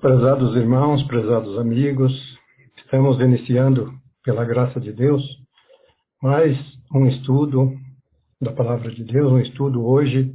[0.00, 2.10] Prezados irmãos, prezados amigos,
[2.78, 3.92] estamos iniciando,
[4.24, 5.22] pela graça de Deus,
[6.22, 6.56] mais
[6.90, 7.70] um estudo
[8.40, 10.34] da Palavra de Deus, um estudo hoje,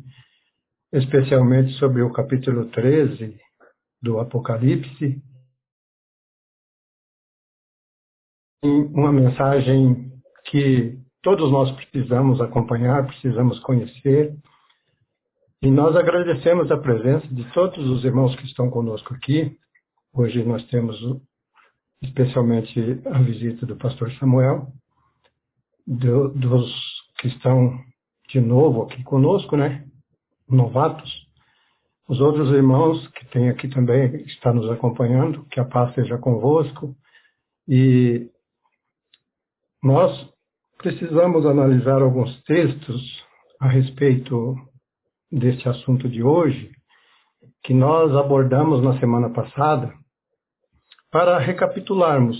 [0.94, 3.40] especialmente sobre o capítulo 13
[4.04, 5.20] do Apocalipse.
[8.64, 10.12] Uma mensagem
[10.46, 14.38] que todos nós precisamos acompanhar, precisamos conhecer
[15.62, 19.58] e nós agradecemos a presença de todos os irmãos que estão conosco aqui.
[20.14, 20.98] Hoje nós temos
[22.02, 24.68] especialmente a visita do pastor Samuel,
[25.88, 26.72] do, dos
[27.20, 27.80] que estão
[28.30, 29.86] de novo aqui conosco, né?
[30.48, 31.12] Novatos.
[32.08, 36.96] Os outros irmãos que têm aqui também estão nos acompanhando, que a paz seja convosco.
[37.68, 38.30] E
[39.82, 40.30] nós
[40.78, 43.26] precisamos analisar alguns textos
[43.60, 44.56] a respeito
[45.32, 46.72] deste assunto de hoje,
[47.64, 49.94] que nós abordamos na semana passada,
[51.12, 52.38] para recapitularmos.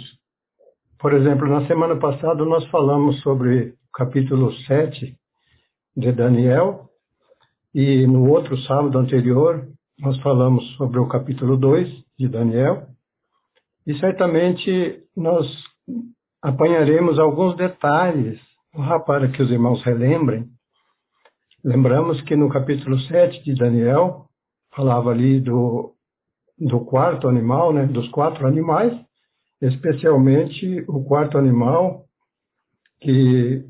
[1.00, 5.16] Por exemplo, na semana passada nós falamos sobre o capítulo 7
[5.96, 6.90] de Daniel,
[7.74, 9.68] e no outro sábado anterior
[10.00, 11.90] nós falamos sobre o capítulo 2
[12.20, 12.88] de Daniel,
[13.88, 15.46] e certamente nós
[16.42, 18.40] apanharemos alguns detalhes
[19.06, 20.50] para que os irmãos relembrem
[21.66, 24.28] Lembramos que no capítulo 7 de Daniel,
[24.76, 25.96] falava ali do,
[26.60, 28.94] do quarto animal, né, dos quatro animais,
[29.60, 32.04] especialmente o quarto animal,
[33.02, 33.66] que,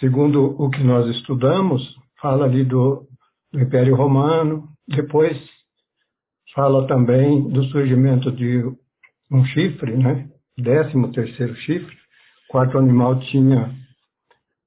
[0.00, 1.82] segundo o que nós estudamos,
[2.22, 3.06] fala ali do,
[3.52, 5.38] do Império Romano, depois
[6.54, 8.62] fala também do surgimento de
[9.30, 10.26] um chifre, né,
[10.56, 11.94] décimo terceiro chifre,
[12.48, 13.74] o quarto animal tinha,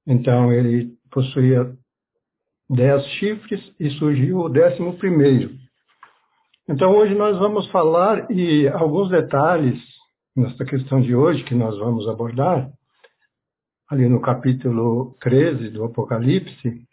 [0.05, 1.75] então ele possuía
[2.69, 5.51] dez chifres e surgiu o décimo primeiro.
[6.67, 9.79] Então hoje nós vamos falar e alguns detalhes
[10.35, 12.69] nesta questão de hoje que nós vamos abordar,
[13.89, 16.83] ali no capítulo 13 do Apocalipse,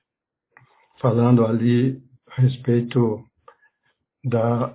[0.98, 3.22] falando ali a respeito
[4.25, 4.75] da,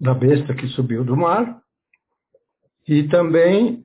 [0.00, 1.60] da besta que subiu do mar,
[2.88, 3.84] e também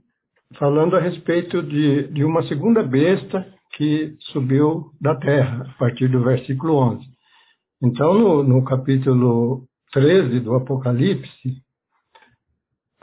[0.58, 6.24] falando a respeito de, de uma segunda besta que subiu da terra, a partir do
[6.24, 7.06] versículo 11.
[7.82, 11.64] Então, no, no capítulo 13 do Apocalipse,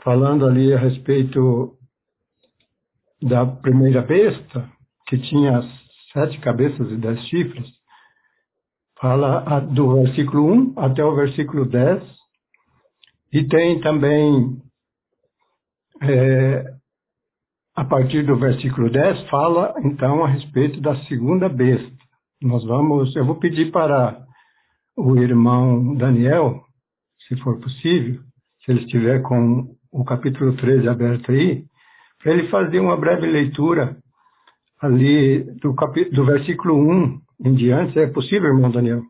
[0.03, 1.77] falando ali a respeito
[3.21, 4.69] da primeira besta,
[5.07, 5.61] que tinha
[6.11, 7.69] sete cabeças e dez chifres,
[8.99, 12.03] fala do versículo 1 até o versículo 10,
[13.33, 14.61] e tem também
[16.01, 16.80] é,
[17.75, 21.91] a partir do versículo 10, fala então a respeito da segunda besta.
[22.41, 24.25] Nós vamos, eu vou pedir para
[24.97, 26.61] o irmão Daniel,
[27.27, 28.19] se for possível,
[28.63, 31.63] se ele estiver com o capítulo 13 aberto aí,
[32.21, 33.97] para ele fazer uma breve leitura
[34.81, 35.73] ali do,
[36.11, 37.99] do versículo 1 em diante.
[37.99, 39.01] É possível, irmão Daniel?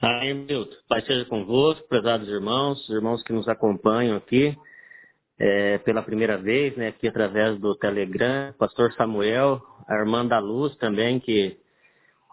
[0.00, 0.76] Amém, Milton.
[0.88, 4.56] Pai seja convosco, prezados irmãos, irmãos que nos acompanham aqui
[5.40, 10.76] é, pela primeira vez, né, aqui através do Telegram, pastor Samuel, a irmã da Luz
[10.76, 11.56] também, que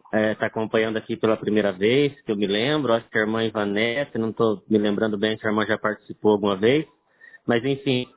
[0.07, 3.21] está é, tá acompanhando aqui pela primeira vez, que eu me lembro, acho que a
[3.21, 6.85] irmã Ivanete, não estou me lembrando bem se a irmã já participou alguma vez,
[7.45, 8.09] mas enfim,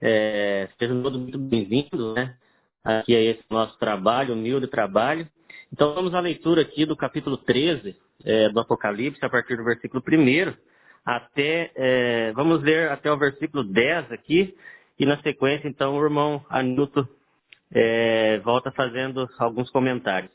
[0.00, 2.34] é, sejam todos muito bem-vindos, né,
[2.82, 5.28] aqui a esse nosso trabalho, humilde trabalho.
[5.70, 10.02] Então vamos à leitura aqui do capítulo 13 é, do Apocalipse, a partir do versículo
[10.02, 10.69] 1
[11.04, 14.54] até, é, vamos ler até o versículo 10 aqui,
[14.98, 17.08] e na sequência, então, o irmão Anuto
[17.72, 20.30] é, volta fazendo alguns comentários.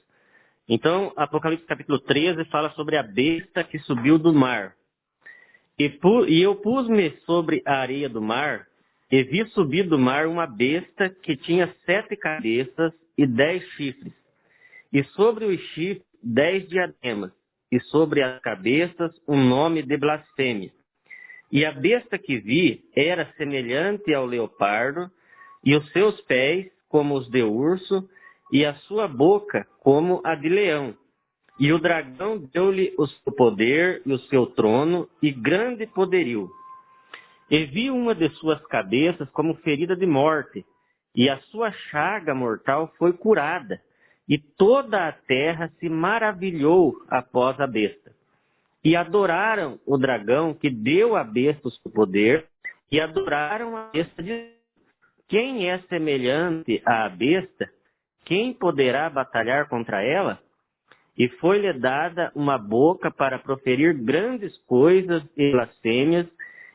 [0.67, 4.73] Então, Apocalipse capítulo 13 fala sobre a besta que subiu do mar.
[5.77, 8.65] E, pu e eu pus-me sobre a areia do mar,
[9.11, 14.13] e vi subir do mar uma besta que tinha sete cabeças e dez chifres,
[14.91, 17.31] e sobre os chifres dez diademas
[17.75, 20.71] e sobre as cabeças um nome de blasfêmia.
[21.51, 25.11] E a besta que vi era semelhante ao leopardo,
[25.61, 28.09] e os seus pés como os de urso,
[28.49, 30.95] e a sua boca como a de leão.
[31.59, 36.49] E o dragão deu-lhe o seu poder e o seu trono e grande poderio.
[37.51, 40.65] E vi uma de suas cabeças como ferida de morte,
[41.13, 43.81] e a sua chaga mortal foi curada
[44.27, 48.11] e toda a terra se maravilhou após a besta.
[48.83, 52.45] E adoraram o dragão que deu à besta o seu poder,
[52.91, 54.55] e adoraram a besta de
[55.27, 57.69] quem é semelhante à besta?
[58.25, 60.39] Quem poderá batalhar contra ela?
[61.17, 66.27] E foi-lhe dada uma boca para proferir grandes coisas e blasfêmias,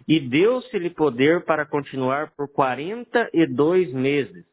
[0.08, 4.44] e deu-se-lhe poder para continuar por quarenta e dois meses.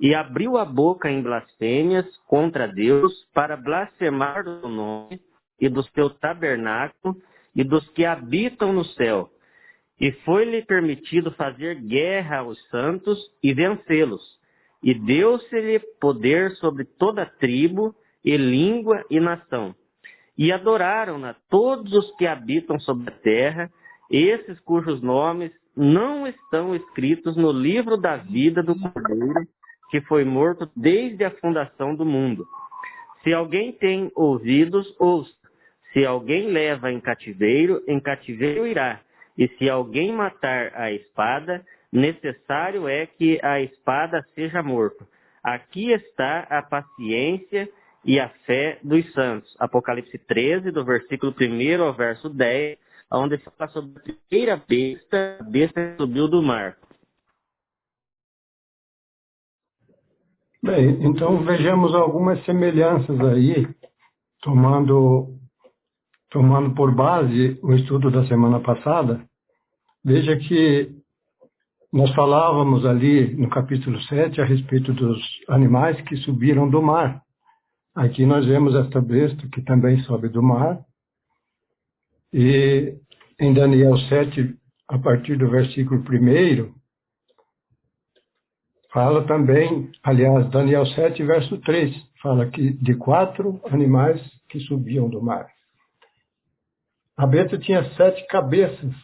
[0.00, 5.20] E abriu a boca em blasfêmias contra Deus para blasfemar do nome
[5.60, 7.16] e do seu tabernáculo
[7.54, 9.30] e dos que habitam no céu.
[9.98, 14.22] E foi-lhe permitido fazer guerra aos santos e vencê-los.
[14.82, 17.94] E deu-se-lhe poder sobre toda tribo,
[18.26, 19.72] e língua e nação.
[20.36, 23.70] E adoraram-na todos os que habitam sobre a terra,
[24.10, 29.46] esses cujos nomes não estão escritos no livro da vida do Cordeiro,
[29.90, 32.46] que foi morto desde a fundação do mundo.
[33.22, 35.34] Se alguém tem ouvidos, ouça.
[35.92, 39.00] Se alguém leva em cativeiro, em cativeiro irá.
[39.36, 45.06] E se alguém matar a espada, necessário é que a espada seja morto.
[45.42, 47.68] Aqui está a paciência
[48.04, 49.54] e a fé dos santos.
[49.58, 52.78] Apocalipse 13, do versículo 1 ao verso 10,
[53.12, 56.76] onde fala sobre a primeira besta, a besta que subiu do mar.
[60.66, 63.68] Bem, então vejamos algumas semelhanças aí,
[64.42, 65.38] tomando,
[66.28, 69.24] tomando por base o estudo da semana passada.
[70.04, 70.90] Veja que
[71.92, 75.16] nós falávamos ali no capítulo 7 a respeito dos
[75.48, 77.22] animais que subiram do mar.
[77.94, 80.80] Aqui nós vemos esta besta que também sobe do mar.
[82.32, 82.92] E
[83.38, 84.52] em Daniel 7,
[84.88, 86.75] a partir do versículo 1,
[88.96, 95.22] fala também, aliás, Daniel 7, verso 3, fala que de quatro animais que subiam do
[95.22, 95.46] mar.
[97.14, 98.94] A besta tinha sete cabeças.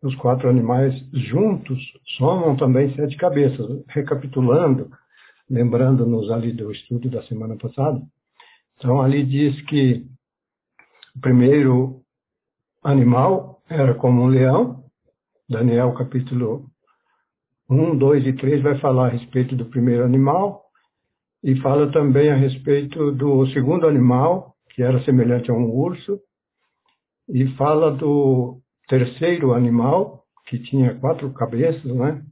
[0.00, 1.76] Os quatro animais juntos
[2.16, 3.84] somam também sete cabeças.
[3.88, 4.88] Recapitulando,
[5.50, 8.00] lembrando-nos ali do estudo da semana passada,
[8.78, 10.06] então, ali diz que
[11.16, 12.00] o primeiro
[12.84, 14.84] animal era como um leão.
[15.48, 16.71] Daniel, capítulo
[17.70, 20.62] 1, 2 e 3, vai falar a respeito do primeiro animal.
[21.42, 26.20] E fala também a respeito do segundo animal, que era semelhante a um urso.
[27.28, 32.22] E fala do terceiro animal, que tinha quatro cabeças, né?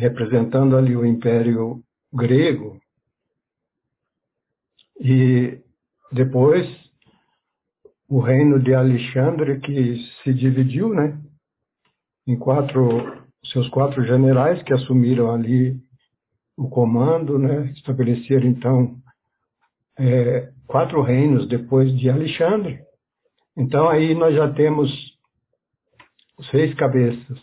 [0.00, 1.82] representando ali o império
[2.12, 2.80] grego,
[4.98, 5.60] e
[6.12, 6.66] depois
[8.08, 11.18] o reino de Alexandre que se dividiu, né,
[12.26, 15.76] em quatro seus quatro generais que assumiram ali
[16.56, 18.96] o comando, né, estabeleceram então
[19.98, 22.80] é, quatro reinos depois de Alexandre.
[23.56, 24.90] Então aí nós já temos
[26.50, 27.38] seis cabeças.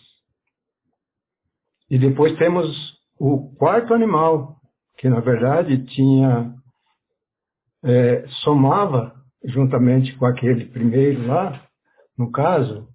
[1.89, 2.67] E depois temos
[3.19, 4.57] o quarto animal,
[4.97, 6.53] que na verdade tinha
[7.83, 11.65] é, somava, juntamente com aquele primeiro lá,
[12.17, 12.87] no caso,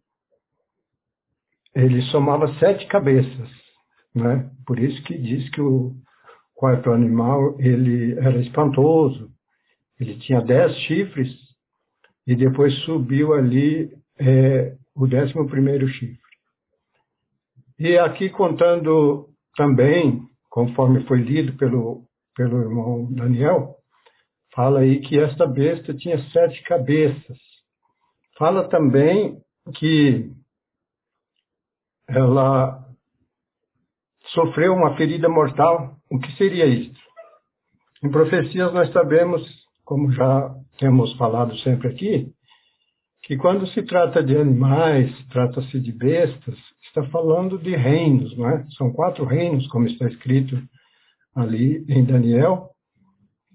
[1.74, 3.48] ele somava sete cabeças.
[4.14, 4.50] Né?
[4.66, 5.92] Por isso que diz que o
[6.54, 9.30] quarto animal ele era espantoso.
[9.98, 11.30] Ele tinha dez chifres
[12.26, 16.18] e depois subiu ali é, o décimo primeiro chifre.
[17.78, 22.04] E aqui contando também, conforme foi lido pelo,
[22.36, 23.76] pelo irmão Daniel,
[24.54, 27.38] Fala aí que esta besta tinha sete cabeças.
[28.36, 29.38] Fala também
[29.74, 30.30] que
[32.14, 32.84] ela
[34.32, 35.96] sofreu uma ferida mortal.
[36.10, 37.00] O que seria isso?
[38.04, 39.42] Em profecias nós sabemos,
[39.84, 42.32] como já temos falado sempre aqui,
[43.22, 48.66] que quando se trata de animais, trata-se de bestas, está falando de reinos, não é?
[48.76, 50.60] São quatro reinos, como está escrito
[51.34, 52.70] ali em Daniel.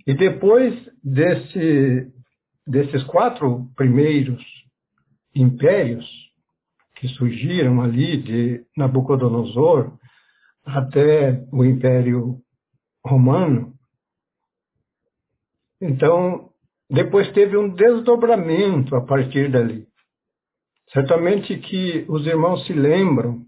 [0.05, 0.73] E depois
[1.03, 2.07] desse,
[2.65, 4.41] desses quatro primeiros
[5.35, 6.26] impérios
[6.97, 9.97] que surgiram ali de Nabucodonosor
[10.65, 12.37] até o Império
[13.05, 13.73] Romano,
[15.81, 16.49] então
[16.89, 19.85] depois teve um desdobramento a partir dali.
[20.91, 23.45] Certamente que os irmãos se lembram,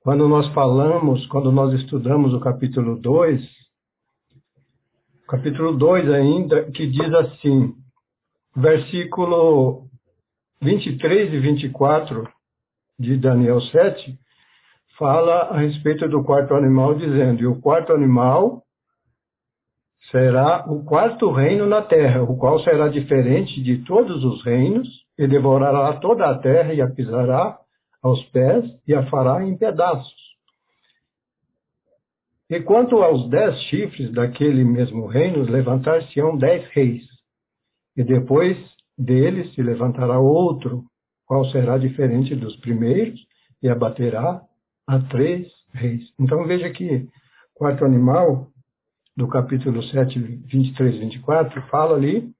[0.00, 3.42] quando nós falamos, quando nós estudamos o capítulo 2,
[5.28, 7.72] capítulo 2 ainda, que diz assim,
[8.56, 9.86] versículo
[10.60, 12.39] 23 e 24
[13.00, 14.18] de Daniel 7,
[14.98, 18.62] fala a respeito do quarto animal, dizendo: E o quarto animal
[20.10, 24.86] será o quarto reino na terra, o qual será diferente de todos os reinos,
[25.18, 27.58] e devorará toda a terra e a pisará
[28.02, 30.30] aos pés e a fará em pedaços.
[32.50, 37.02] E quanto aos dez chifres daquele mesmo reino, levantar-se-ão dez reis,
[37.96, 38.58] E depois
[38.96, 40.84] dele se levantará outro,
[41.30, 43.24] qual será diferente dos primeiros,
[43.62, 44.42] e abaterá
[44.84, 46.12] a três reis.
[46.18, 47.08] Então veja que
[47.54, 48.48] quarto animal,
[49.16, 52.32] do capítulo 7, 23 e 24, fala ali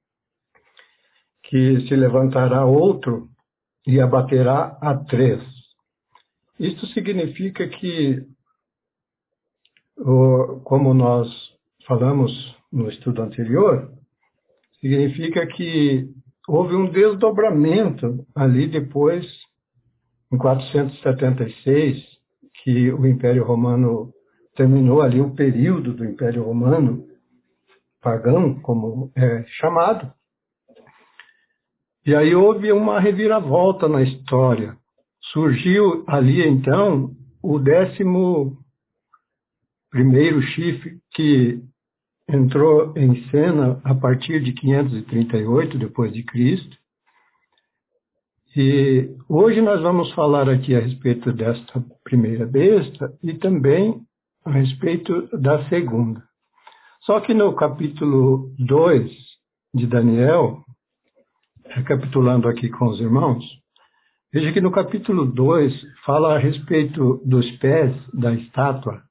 [1.43, 3.29] que se levantará outro
[3.87, 5.41] e abaterá a três.
[6.59, 8.27] Isto significa que,
[10.65, 11.29] como nós
[11.87, 12.29] falamos
[12.69, 13.89] no estudo anterior,
[14.81, 16.09] significa que
[16.51, 19.25] houve um desdobramento ali depois,
[20.31, 22.03] em 476,
[22.61, 24.11] que o Império Romano
[24.53, 27.07] terminou ali o período do Império Romano
[28.01, 30.11] pagão, como é chamado.
[32.05, 34.75] E aí houve uma reviravolta na história.
[35.31, 38.57] Surgiu ali então o décimo
[39.89, 41.61] primeiro chifre que
[42.27, 46.77] entrou em cena a partir de 538 depois de Cristo.
[48.55, 54.01] E hoje nós vamos falar aqui a respeito desta primeira besta e também
[54.45, 56.21] a respeito da segunda.
[57.03, 59.11] Só que no capítulo 2
[59.73, 60.63] de Daniel,
[61.65, 63.43] recapitulando aqui com os irmãos,
[64.33, 65.73] veja que no capítulo 2
[66.05, 69.01] fala a respeito dos pés da estátua,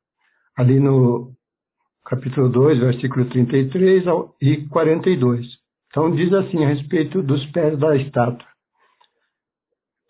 [0.56, 1.32] ali no
[2.10, 4.04] capítulo 2, versículo 33
[4.40, 5.46] e 42.
[5.88, 8.48] Então diz assim a respeito dos pés da estátua.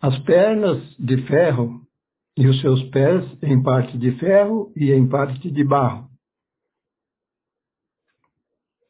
[0.01, 1.81] As pernas de ferro
[2.35, 6.09] e os seus pés em parte de ferro e em parte de barro.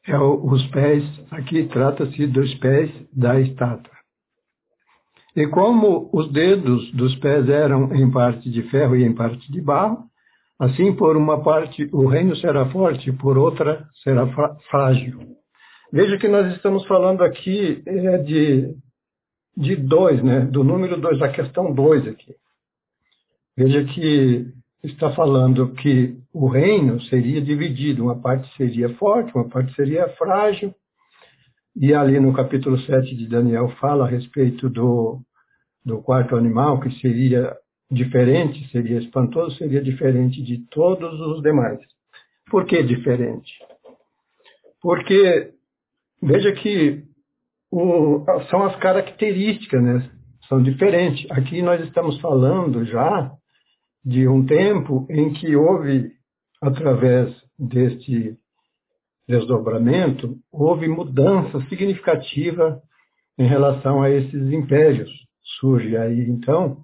[0.06, 3.92] É os pés, aqui trata-se dos pés da estátua.
[5.36, 9.60] E como os dedos dos pés eram em parte de ferro e em parte de
[9.60, 10.10] barro,
[10.62, 14.28] assim por uma parte o reino será forte, por outra será
[14.70, 15.18] frágil.
[15.92, 18.72] Veja que nós estamos falando aqui é de,
[19.56, 20.46] de dois, né?
[20.46, 22.32] do número dois, da questão dois aqui.
[23.56, 24.46] Veja que
[24.84, 30.72] está falando que o reino seria dividido, uma parte seria forte, uma parte seria frágil,
[31.74, 35.20] e ali no capítulo 7 de Daniel fala a respeito do,
[35.84, 37.52] do quarto animal, que seria
[37.92, 41.78] diferente, seria espantoso, seria diferente de todos os demais.
[42.50, 43.52] Por que diferente?
[44.80, 45.50] Porque,
[46.22, 47.04] veja que
[47.70, 50.10] o, são as características, né?
[50.48, 51.30] São diferentes.
[51.30, 53.32] Aqui nós estamos falando já
[54.04, 56.10] de um tempo em que houve,
[56.60, 58.36] através deste
[59.28, 62.82] desdobramento, houve mudança significativa
[63.38, 65.10] em relação a esses impérios.
[65.60, 66.78] Surge aí, então,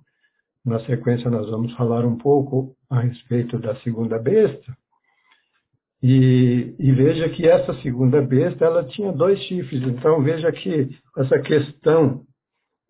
[0.68, 4.76] na sequência nós vamos falar um pouco a respeito da segunda besta,
[6.02, 9.82] e, e, veja que essa segunda besta ela tinha dois chifres.
[9.82, 12.22] Então veja que essa questão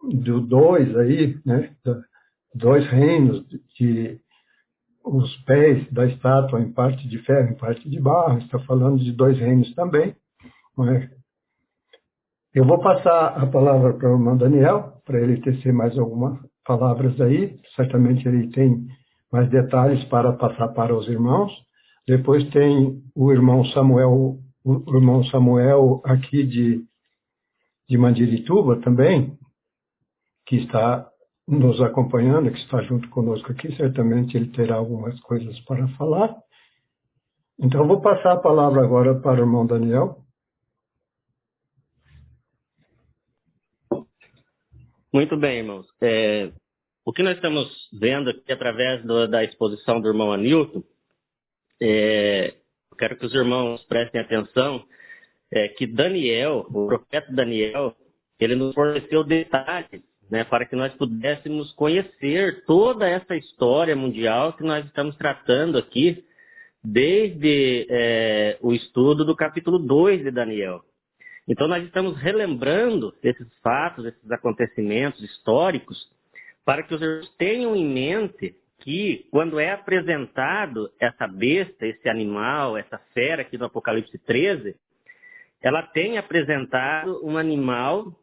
[0.02, 1.74] do dois aí, né,
[2.54, 3.46] dois reinos
[3.78, 4.20] de
[5.02, 9.12] os pés da estátua em parte de ferro, em parte de barro, está falando de
[9.12, 10.14] dois reinos também.
[10.80, 11.08] É?
[12.54, 17.18] Eu vou passar a palavra para o irmão Daniel, para ele tecer mais algumas palavras
[17.18, 18.86] aí, certamente ele tem
[19.32, 21.50] mais detalhes para passar para os irmãos.
[22.06, 26.84] Depois tem o irmão Samuel, o irmão Samuel aqui de,
[27.88, 29.32] de Mandirituba também,
[30.46, 31.08] que está
[31.46, 36.36] nos acompanhando, que está junto conosco aqui, certamente ele terá algumas coisas para falar.
[37.58, 40.18] Então, vou passar a palavra agora para o irmão Daniel.
[45.12, 45.86] Muito bem, irmãos.
[46.02, 46.52] É,
[47.04, 50.82] o que nós estamos vendo aqui através do, da exposição do irmão Anilton,
[51.80, 52.54] é,
[52.98, 54.84] quero que os irmãos prestem atenção,
[55.50, 57.96] é, que Daniel, o profeta Daniel,
[58.38, 64.62] ele nos forneceu detalhes né, para que nós pudéssemos conhecer toda essa história mundial que
[64.62, 66.24] nós estamos tratando aqui,
[66.84, 70.84] desde é, o estudo do capítulo 2 de Daniel.
[71.48, 75.96] Então, nós estamos relembrando esses fatos, esses acontecimentos históricos,
[76.62, 82.76] para que os irmãos tenham em mente que, quando é apresentado essa besta, esse animal,
[82.76, 84.76] essa fera aqui no Apocalipse 13,
[85.62, 88.14] ela tem apresentado um animal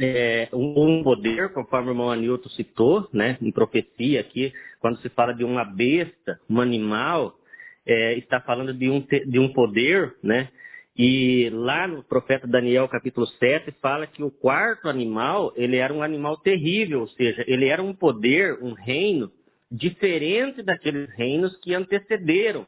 [0.00, 5.34] é, um, poder, conforme o irmão Anilton citou, né, em profecia aqui, quando se fala
[5.34, 7.38] de uma besta, um animal,
[7.86, 10.48] é, está falando de um, de um poder, né?
[10.96, 16.02] E lá no profeta Daniel, capítulo 7, fala que o quarto animal, ele era um
[16.02, 19.32] animal terrível, ou seja, ele era um poder, um reino,
[19.70, 22.66] diferente daqueles reinos que antecederam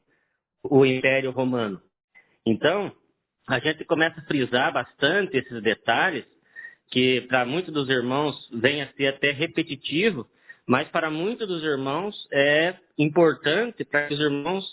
[0.63, 1.81] o Império Romano.
[2.47, 2.91] Então,
[3.47, 6.25] a gente começa a frisar bastante esses detalhes,
[6.91, 10.27] que para muitos dos irmãos vem a ser até repetitivo,
[10.67, 14.65] mas para muitos dos irmãos é importante para que os irmãos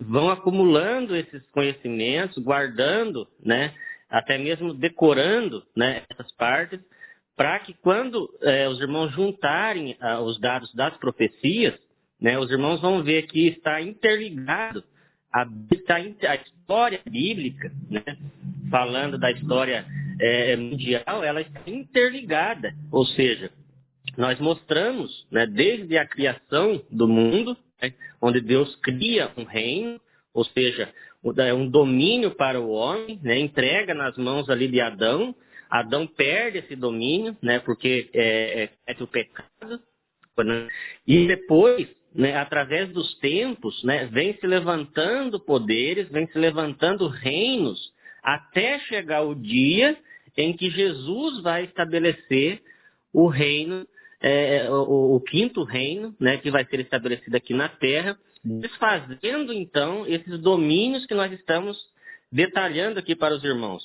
[0.00, 3.74] vão acumulando esses conhecimentos, guardando, né,
[4.08, 6.80] até mesmo decorando né, essas partes,
[7.36, 11.74] para que quando é, os irmãos juntarem ah, os dados das profecias,
[12.20, 14.84] né, os irmãos vão ver que está interligado
[15.32, 18.04] a, está, a história bíblica, né,
[18.70, 19.86] falando da história
[20.20, 22.74] é, mundial, ela está interligada.
[22.90, 23.50] Ou seja,
[24.16, 30.00] nós mostramos, né, desde a criação do mundo, né, onde Deus cria um reino,
[30.32, 30.92] ou seja,
[31.38, 35.34] é um domínio para o homem, né, entrega nas mãos ali de Adão.
[35.68, 39.80] Adão perde esse domínio, né, porque é, é, é o pecado.
[40.38, 40.68] Né,
[41.06, 47.92] e depois, né, através dos tempos, né, vem se levantando poderes, vem se levantando reinos,
[48.22, 49.96] até chegar o dia
[50.36, 52.62] em que Jesus vai estabelecer
[53.12, 53.86] o reino,
[54.22, 60.06] é, o, o, quinto reino, né, que vai ser estabelecido aqui na Terra, desfazendo então
[60.06, 61.76] esses domínios que nós estamos
[62.30, 63.82] detalhando aqui para os irmãos.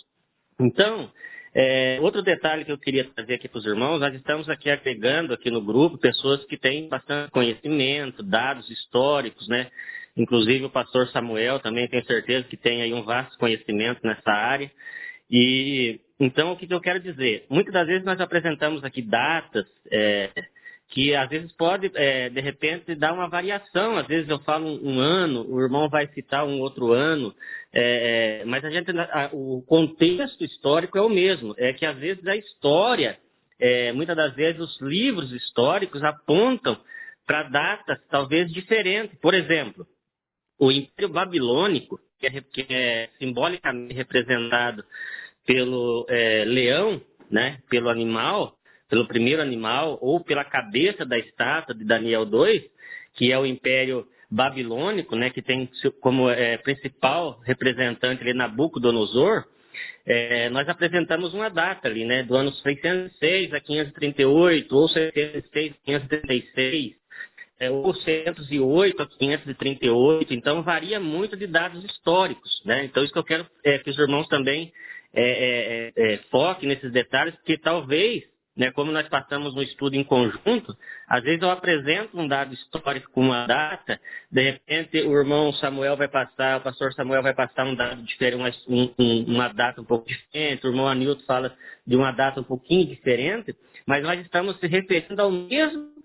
[0.59, 1.11] Então,
[1.53, 5.33] é, outro detalhe que eu queria trazer aqui para os irmãos, nós estamos aqui agregando
[5.33, 9.67] aqui no grupo pessoas que têm bastante conhecimento, dados históricos, né?
[10.15, 14.71] Inclusive o pastor Samuel também tenho certeza que tem aí um vasto conhecimento nessa área.
[15.29, 17.45] E então, o que eu quero dizer?
[17.49, 20.31] Muitas das vezes nós apresentamos aqui datas é,
[20.89, 23.97] que às vezes pode, é, de repente, dar uma variação.
[23.97, 27.35] Às vezes eu falo um, ano, o irmão vai citar um outro ano,
[27.71, 31.53] é, é mas a gente, a, o contexto histórico é o mesmo.
[31.57, 33.19] É que às vezes a história,
[33.59, 36.79] é, muitas das vezes os livros históricos apontam
[37.27, 39.19] para datas talvez diferentes.
[39.19, 39.85] Por exemplo,
[40.57, 44.83] o Império Babilônico, que é, que é simbolicamente representado
[45.45, 48.55] pelo é, leão, né, pelo animal,
[48.89, 52.63] pelo primeiro animal, ou pela cabeça da estátua de Daniel 2,
[53.15, 55.69] que é o Império Babilônico, né, que tem
[56.01, 59.45] como é, principal representante ali Nabucodonosor,
[60.05, 65.85] é, nós apresentamos uma data ali, né, do ano 606 a 538, ou 606 a
[65.85, 66.95] 536,
[67.59, 73.19] é, ou 608 a 538, então varia muito de dados históricos, né, então isso que
[73.19, 74.71] eu quero é, que os irmãos também
[75.13, 78.23] é, é, é, é, foque nesses detalhes, porque talvez,
[78.55, 83.09] né, como nós passamos um estudo em conjunto, às vezes eu apresento um dado histórico
[83.11, 83.99] com uma data,
[84.31, 88.59] de repente o irmão Samuel vai passar, o pastor Samuel vai passar um dado diferente,
[88.67, 92.43] um, um, uma data um pouco diferente, o irmão Anilton fala de uma data um
[92.43, 93.55] pouquinho diferente,
[93.87, 95.97] mas nós estamos se referindo ao mesmo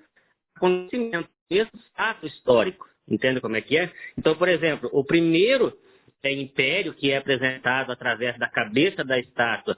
[0.56, 2.86] acontecimento, mesmo fato histórico.
[3.08, 3.90] Entende como é que é?
[4.16, 5.76] Então, por exemplo, o primeiro
[6.22, 9.76] é império que é apresentado através da cabeça da estátua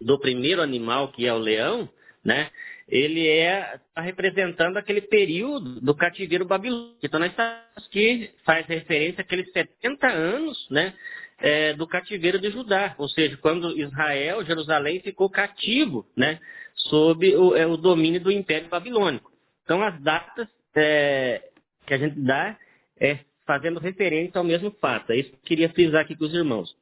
[0.00, 1.88] do primeiro animal, que é o leão,
[2.24, 2.50] né?
[2.88, 6.98] Ele é está representando aquele período do cativeiro babilônico.
[7.02, 10.94] Então nós estamos que faz referência àqueles 70 anos, né?
[11.40, 16.40] É, do cativeiro de Judá, ou seja, quando Israel, Jerusalém ficou cativo, né?
[16.74, 19.30] Sob o, é, o domínio do Império Babilônico.
[19.62, 21.42] Então as datas é,
[21.86, 22.58] que a gente dá
[23.00, 25.12] é fazendo referência ao mesmo fato.
[25.12, 26.76] É isso que eu queria frisar aqui com os irmãos.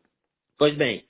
[0.59, 1.05] Pois bem,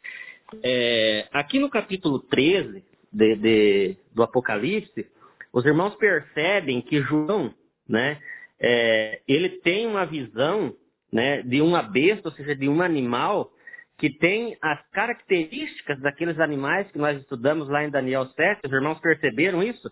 [0.62, 5.06] é, aqui no capítulo 13 de, de, do Apocalipse,
[5.52, 7.54] os irmãos percebem que João,
[7.88, 8.20] né,
[8.60, 10.74] é, ele tem uma visão
[11.12, 13.50] né, de uma besta, ou seja, de um animal
[13.98, 18.60] que tem as características daqueles animais que nós estudamos lá em Daniel 7.
[18.66, 19.90] Os irmãos perceberam isso?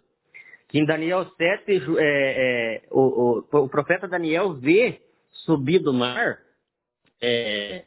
[0.69, 5.01] Que em Daniel 7, é, é, o, o, o profeta Daniel vê
[5.31, 6.39] subir do mar
[7.21, 7.85] é,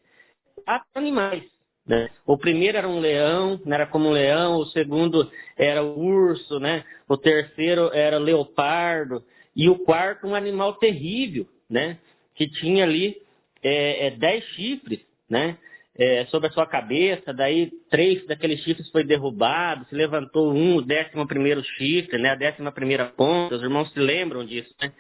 [0.64, 1.44] quatro animais.
[1.86, 2.10] Né?
[2.26, 6.84] O primeiro era um leão, era como um leão, o segundo era o urso, né?
[7.08, 9.24] o terceiro era leopardo,
[9.56, 11.98] e o quarto um animal terrível, né?
[12.36, 13.16] que tinha ali
[13.64, 15.58] é, é, dez chifres né?
[16.00, 20.82] É, sobre a sua cabeça, daí três daqueles chifres foi derrubado, se levantou um, o
[20.82, 22.30] décimo primeiro chifre, né?
[22.30, 24.92] a décima primeira ponta, os irmãos se lembram disso, né?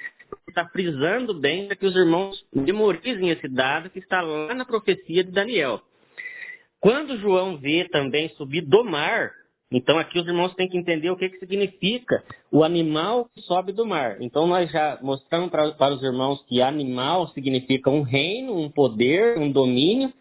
[0.47, 5.23] está frisando bem para que os irmãos memorizem esse dado que está lá na profecia
[5.23, 5.81] de Daniel.
[6.79, 9.31] Quando João vê também subir do mar,
[9.71, 13.73] então aqui os irmãos têm que entender o que, que significa o animal que sobe
[13.73, 14.17] do mar.
[14.21, 19.37] Então nós já mostramos para, para os irmãos que animal significa um reino, um poder,
[19.37, 20.13] um domínio,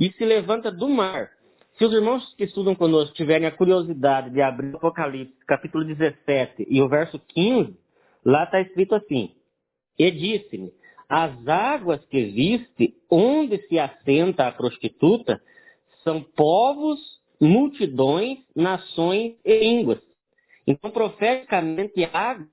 [0.00, 1.30] e se levanta do mar.
[1.76, 6.66] Se os irmãos que estudam conosco tiverem a curiosidade de abrir o Apocalipse, capítulo 17
[6.68, 7.76] e o verso 15,
[8.24, 9.34] lá está escrito assim:
[9.98, 10.72] e disse-me:
[11.08, 15.40] As águas que viste, onde se assenta a prostituta,
[16.02, 16.98] são povos,
[17.38, 20.00] multidões, nações e línguas.
[20.66, 22.48] Então, profeticamente, Águas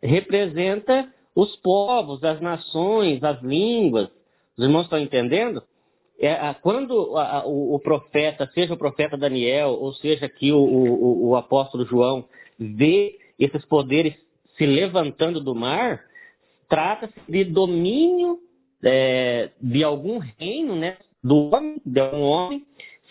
[0.00, 4.08] representa os povos, as nações, as línguas.
[4.56, 5.62] Os irmãos estão entendendo?
[6.22, 11.30] É, quando a, o, o, profeta, seja o profeta Daniel, ou seja aqui o, o,
[11.30, 12.24] o apóstolo João,
[12.56, 14.14] vê esses poderes
[14.56, 16.00] se levantando do mar,
[16.68, 18.38] trata-se de domínio
[18.84, 22.64] é, de algum reino, né, do homem, de um homem,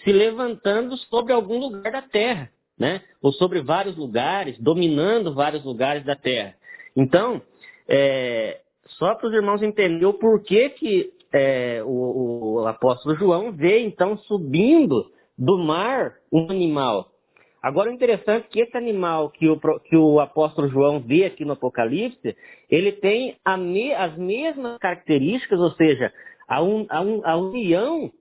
[0.06, 6.06] se levantando sobre algum lugar da terra, né, ou sobre vários lugares, dominando vários lugares
[6.06, 6.56] da terra.
[6.96, 7.42] Então,
[7.90, 13.80] é, só para os irmãos entenderem o porquê que é, o, o apóstolo João vê
[13.80, 15.06] então subindo
[15.38, 17.12] do mar um animal.
[17.62, 21.46] Agora, o interessante é que esse animal que o, que o apóstolo João vê aqui
[21.46, 22.36] no Apocalipse,
[22.70, 26.12] ele tem me, as mesmas características, ou seja,
[26.48, 28.12] a, un, a, un, a união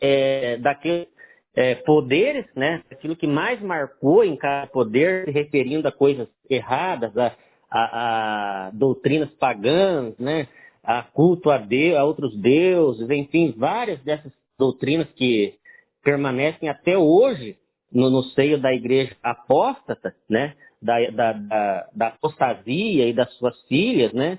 [0.00, 1.08] é, daqueles
[1.56, 7.16] é, poderes, né, aquilo que mais marcou em cada poder, se referindo a coisas erradas,
[7.18, 7.34] a,
[7.68, 10.46] a, a doutrinas pagãs, né,
[10.88, 15.54] a culto a, Deus, a outros deuses, enfim, várias dessas doutrinas que
[16.02, 17.58] permanecem até hoje
[17.92, 23.60] no, no seio da igreja apóstata, né, da, da, da, da apostasia e das suas
[23.64, 24.38] filhas, né,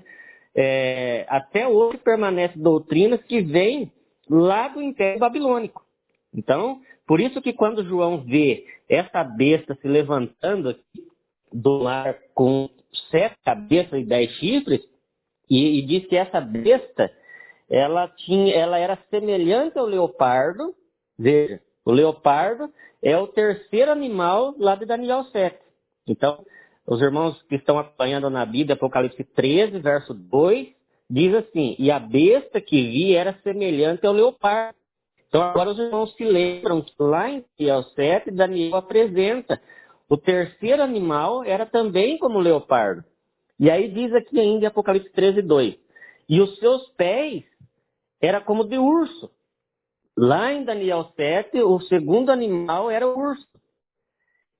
[0.56, 3.92] é, até hoje permanece doutrinas que vêm
[4.28, 5.84] lá do Império Babilônico.
[6.34, 10.76] Então, por isso que quando João vê essa besta se levantando
[11.54, 12.68] do mar com
[13.12, 14.82] sete cabeças e dez chifres,
[15.50, 17.12] e, e diz que essa besta,
[17.70, 20.74] ela, tinha, ela era semelhante ao leopardo,
[21.18, 25.58] veja, o leopardo é o terceiro animal lá de Daniel 7.
[26.08, 26.44] Então,
[26.86, 30.68] os irmãos que estão acompanhando na Bíblia, Apocalipse 13, verso 2,
[31.10, 34.78] diz assim: E a besta que vi era semelhante ao leopardo.
[35.28, 39.62] Então, agora os irmãos se lembram que lá em Daniel 7, Daniel apresenta
[40.10, 43.04] o terceiro animal era também como o leopardo.
[43.60, 45.76] E aí diz aqui ainda em Apocalipse 13, 2:
[46.30, 47.44] E os seus pés
[48.22, 49.30] era como de urso.
[50.18, 53.48] Lá em Daniel 7, o segundo animal era o urso.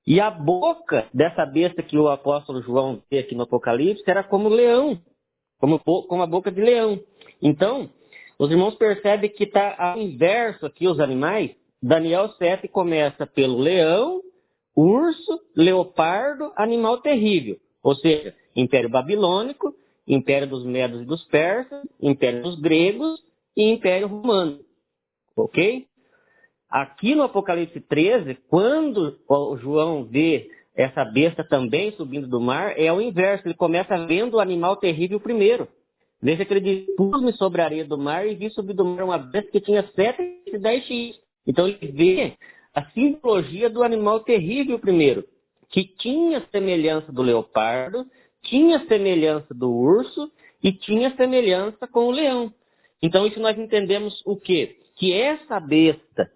[0.06, 4.48] E a boca dessa besta que o apóstolo João vê aqui no Apocalipse era como
[4.48, 4.98] leão,
[5.58, 6.98] como, como a boca de leão.
[7.42, 7.90] Então,
[8.38, 11.54] os irmãos percebem que está ao inverso aqui os animais.
[11.82, 14.22] Daniel 7 começa pelo leão,
[14.74, 17.58] urso, leopardo, animal terrível.
[17.82, 19.74] Ou seja, Império Babilônico,
[20.06, 23.22] Império dos Medos e dos Persas, Império dos Gregos
[23.56, 24.60] e Império Romano.
[25.36, 25.86] Ok?
[26.68, 29.18] Aqui no Apocalipse 13, quando
[29.60, 33.46] João vê essa besta também subindo do mar, é o inverso.
[33.46, 35.68] Ele começa vendo o animal terrível primeiro.
[36.22, 39.04] Veja que ele diz, pus-me sobre a areia do mar e vi subir do mar
[39.04, 41.18] uma besta que tinha sete e dez x.
[41.46, 42.34] Então ele vê
[42.74, 45.24] a simbologia do animal terrível primeiro,
[45.70, 48.06] que tinha semelhança do leopardo,
[48.44, 50.30] tinha semelhança do urso
[50.62, 52.52] e tinha semelhança com o leão.
[53.02, 54.80] Então isso nós entendemos o quê?
[55.00, 56.30] que essa besta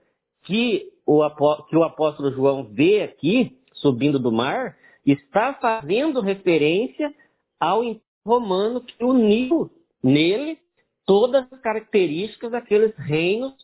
[0.44, 1.20] que o,
[1.68, 7.14] que o apóstolo João vê aqui, subindo do mar, está fazendo referência
[7.60, 7.82] ao
[8.26, 9.70] romano que uniu
[10.02, 10.58] nele
[11.04, 13.54] todas as características daqueles reinos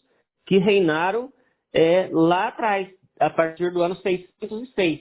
[0.46, 1.32] que reinaram
[1.72, 5.00] é, lá atrás, a partir do ano 606.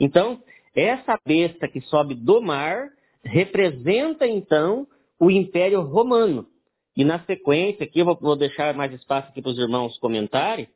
[0.00, 0.42] Então,
[0.76, 2.90] essa besta que sobe do mar
[3.24, 4.86] representa então
[5.18, 6.46] o Império Romano.
[6.94, 10.68] E na sequência, aqui eu vou, vou deixar mais espaço aqui para os irmãos comentarem.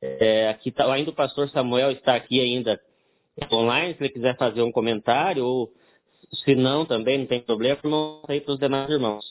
[0.00, 2.80] É, aqui tá, ainda o pastor Samuel está aqui ainda
[3.52, 5.72] online, se ele quiser fazer um comentário, ou
[6.44, 9.24] se não também, não tem problema, não aí para os demais irmãos.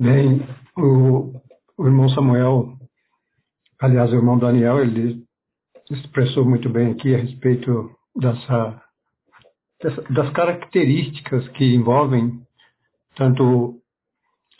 [0.00, 0.40] Bem,
[0.76, 1.32] o,
[1.78, 2.76] o irmão Samuel,
[3.80, 5.24] aliás, o irmão Daniel, ele
[5.92, 8.82] expressou muito bem aqui a respeito dessa,
[10.10, 12.40] das características que envolvem
[13.16, 13.80] tanto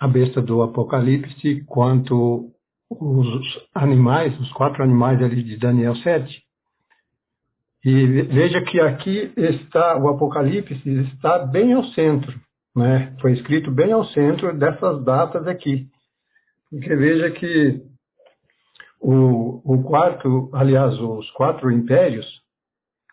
[0.00, 2.50] a besta do Apocalipse quanto
[2.90, 6.42] os animais, os quatro animais ali de Daniel 7.
[7.84, 12.32] E veja que aqui está o Apocalipse está bem ao centro,
[12.76, 13.16] né?
[13.20, 15.86] Foi escrito bem ao centro dessas datas aqui.
[16.70, 17.91] Porque veja que
[19.02, 22.24] o, o quarto, aliás, os quatro impérios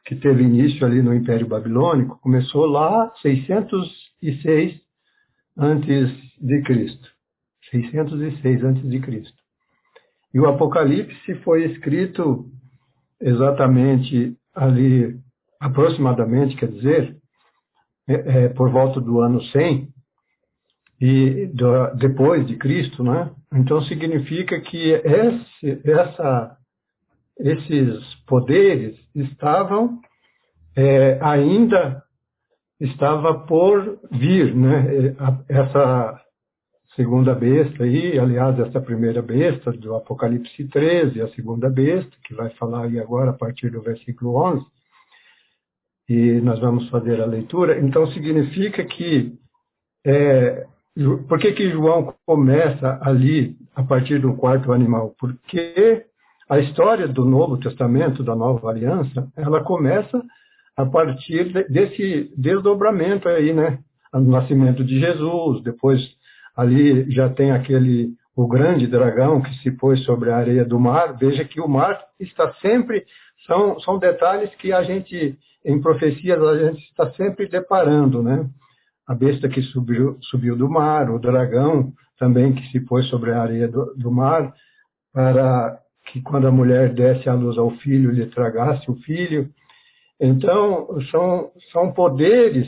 [0.05, 4.79] que teve início ali no Império Babilônico começou lá 606
[5.57, 7.09] antes de Cristo.
[7.71, 9.37] 606 antes de Cristo.
[10.31, 12.45] E o Apocalipse foi escrito
[13.19, 15.19] exatamente ali,
[15.59, 17.17] aproximadamente, quer dizer,
[18.07, 19.89] é, é, por volta do ano 100,
[20.99, 23.31] e do, depois de Cristo, né?
[23.53, 26.57] Então significa que esse, essa,
[27.39, 29.99] esses poderes estavam
[30.75, 32.03] é, ainda
[32.79, 35.15] estava por vir, né?
[35.47, 36.21] Essa
[36.95, 42.49] segunda besta aí, aliás, essa primeira besta do Apocalipse 13, a segunda besta, que vai
[42.51, 44.65] falar aí agora a partir do versículo 11,
[46.09, 47.79] e nós vamos fazer a leitura.
[47.79, 49.37] Então, significa que,
[50.05, 50.65] é,
[51.27, 55.15] por que que João começa ali, a partir do quarto animal?
[55.19, 56.05] Porque
[56.49, 60.21] a história do Novo Testamento, da Nova Aliança, ela começa
[60.75, 63.79] a partir desse desdobramento aí, né?
[64.13, 66.01] O nascimento de Jesus, depois
[66.55, 71.17] ali já tem aquele o grande dragão que se pôs sobre a areia do mar.
[71.17, 73.05] Veja que o mar está sempre
[73.45, 78.49] são são detalhes que a gente em profecias a gente está sempre deparando, né?
[79.09, 83.41] A besta que subiu subiu do mar, o dragão também que se pôs sobre a
[83.41, 84.53] areia do, do mar
[85.11, 89.49] para que quando a mulher desse a luz ao filho lhe tragasse o filho
[90.19, 92.67] então, são, são poderes,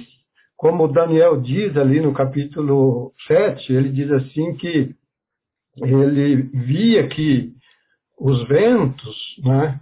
[0.56, 4.96] como Daniel diz ali no capítulo 7, ele diz assim que
[5.76, 7.54] ele via que
[8.18, 9.82] os ventos, né,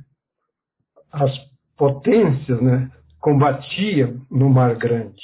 [1.12, 1.32] as
[1.78, 5.22] potências, né, combatiam no mar grande.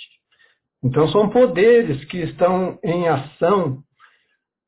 [0.85, 3.79] Então, são poderes que estão em ação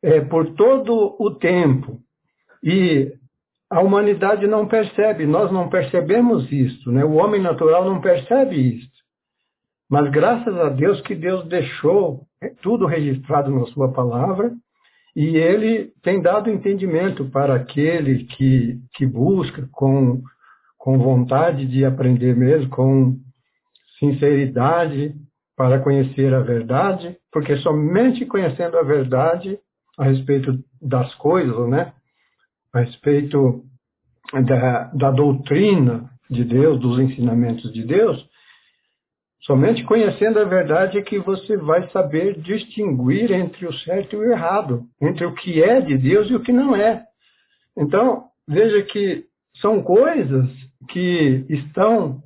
[0.02, 2.00] é, por todo o tempo.
[2.64, 3.14] E
[3.70, 7.06] a humanidade não percebe, nós não percebemos isso, né?
[7.06, 8.98] o homem natural não percebe isso.
[9.88, 12.24] Mas graças a Deus que Deus deixou
[12.64, 14.52] tudo registrado na sua palavra
[15.16, 20.24] e ele tem dado entendimento para aquele que, que busca com,
[20.80, 23.18] com vontade de aprender mesmo, com
[24.00, 25.14] sinceridade
[25.58, 29.58] para conhecer a verdade, porque somente conhecendo a verdade
[29.98, 31.94] a respeito das coisas, né?
[32.72, 33.64] a respeito
[34.46, 38.24] da, da doutrina de Deus, dos ensinamentos de Deus,
[39.42, 44.32] somente conhecendo a verdade é que você vai saber distinguir entre o certo e o
[44.32, 47.04] errado, entre o que é de Deus e o que não é.
[47.76, 49.26] Então, veja que
[49.60, 50.50] são coisas
[50.90, 52.22] que estão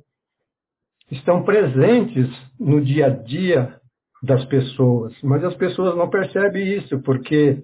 [1.12, 3.76] estão presentes no dia a dia
[4.22, 7.62] das pessoas, mas as pessoas não percebem isso, porque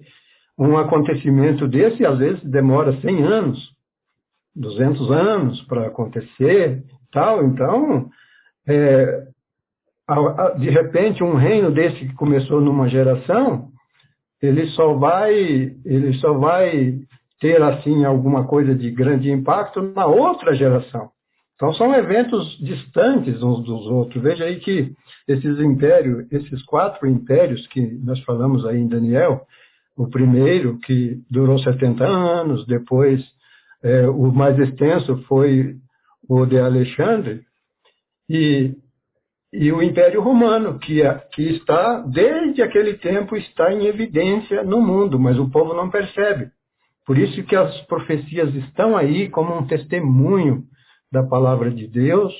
[0.57, 3.59] um acontecimento desse, às vezes, demora 100 anos,
[4.55, 7.45] 200 anos para acontecer tal.
[7.45, 8.09] Então,
[8.67, 9.27] é,
[10.59, 13.69] de repente, um reino desse que começou numa geração,
[14.41, 16.99] ele só vai, ele só vai
[17.39, 21.09] ter assim alguma coisa de grande impacto na outra geração.
[21.59, 24.23] Então são eventos distantes uns dos outros.
[24.23, 24.93] Veja aí que
[25.27, 29.45] esses impérios, esses quatro impérios que nós falamos aí em Daniel,
[29.97, 33.21] o primeiro, que durou 70 anos, depois
[33.83, 35.75] é, o mais extenso foi
[36.29, 37.41] o de Alexandre,
[38.29, 38.73] e,
[39.51, 44.81] e o Império Romano, que, é, que está, desde aquele tempo, está em evidência no
[44.81, 46.51] mundo, mas o povo não percebe.
[47.05, 50.63] Por isso que as profecias estão aí como um testemunho
[51.11, 52.33] da palavra de Deus,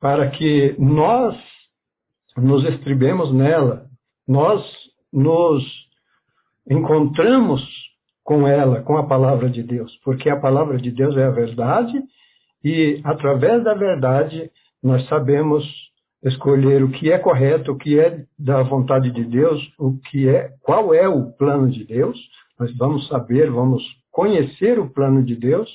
[0.00, 1.36] para que nós
[2.36, 3.86] nos estribemos nela,
[4.26, 4.62] nós
[5.12, 5.64] nos
[6.68, 7.62] encontramos
[8.22, 12.02] com ela, com a palavra de Deus, porque a palavra de Deus é a verdade
[12.62, 14.50] e através da verdade
[14.82, 15.64] nós sabemos
[16.24, 20.50] escolher o que é correto, o que é da vontade de Deus, o que é,
[20.60, 22.18] qual é o plano de Deus.
[22.58, 25.70] Nós vamos saber, vamos conhecer o plano de Deus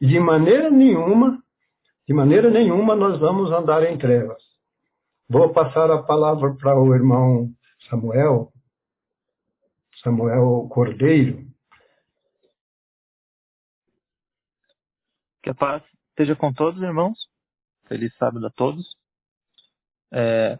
[0.00, 1.38] e de maneira nenhuma,
[2.06, 4.42] de maneira nenhuma nós vamos andar em trevas.
[5.28, 7.50] Vou passar a palavra para o irmão
[7.90, 8.52] Samuel,
[10.02, 11.44] Samuel Cordeiro.
[15.42, 17.18] Que a paz esteja com todos, irmãos.
[17.88, 18.84] Feliz sábado a todos.
[20.12, 20.58] É,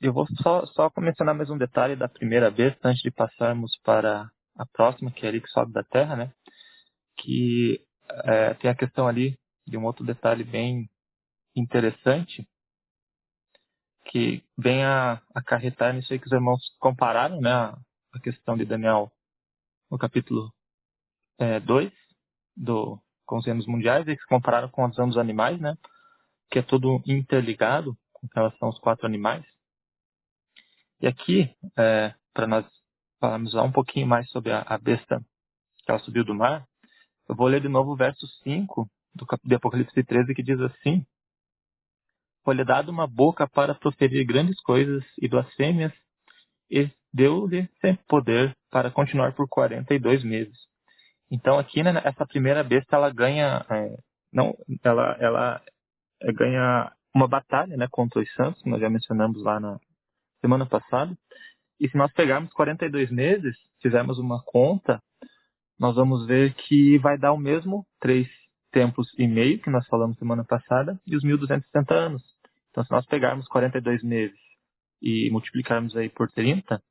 [0.00, 4.30] eu vou só, só mencionar mais um detalhe da primeira besta antes de passarmos para
[4.56, 6.32] a próxima, que é ali que sobe da terra, né?
[7.16, 7.84] Que
[8.24, 10.88] é, tem a questão ali de um outro detalhe bem
[11.54, 12.46] interessante,
[14.06, 17.74] que vem a acarretar nisso aí que os irmãos compararam, né?
[18.12, 19.10] a questão de Daniel
[19.90, 20.52] no capítulo
[21.64, 21.92] 2 é,
[22.56, 25.74] do com os reinos mundiais, eles compararam com os anos animais, né?
[26.50, 29.44] Que é tudo interligado com relação aos quatro animais.
[31.00, 32.66] E aqui, é, para nós
[33.18, 35.24] falarmos um pouquinho mais sobre a, a, besta
[35.78, 36.66] que ela subiu do mar,
[37.26, 41.04] eu vou ler de novo o verso 5 do, do Apocalipse 13, que diz assim:
[42.44, 45.92] Foi-lhe dado uma boca para proferir grandes coisas e blasfêmias,
[46.70, 47.68] e deu-lhe
[48.08, 50.56] poder para continuar por 42 meses.
[51.30, 53.96] Então aqui né, essa primeira besta ela ganha é,
[54.32, 55.62] não ela ela
[56.22, 59.78] é, ganha uma batalha né, contra os santos, nós já mencionamos lá na
[60.40, 61.14] semana passada.
[61.78, 65.02] E se nós pegarmos 42 meses, fizermos uma conta,
[65.78, 68.28] nós vamos ver que vai dar o mesmo três
[68.72, 72.22] tempos e meio que nós falamos semana passada e os 1.260 anos.
[72.70, 74.38] Então, se nós pegarmos 42 meses
[75.00, 76.82] e multiplicarmos aí por 30,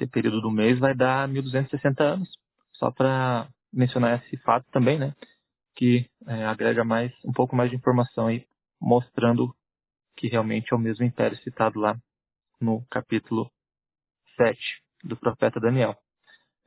[0.00, 2.28] o período do mês vai dar 1.260 anos.
[2.74, 5.14] Só para mencionar esse fato também, né?
[5.76, 8.46] Que é, agrega mais um pouco mais de informação aí,
[8.80, 9.54] mostrando
[10.16, 11.96] que realmente é o mesmo império citado lá
[12.60, 13.50] no capítulo
[14.36, 14.58] 7
[15.04, 15.96] do profeta Daniel.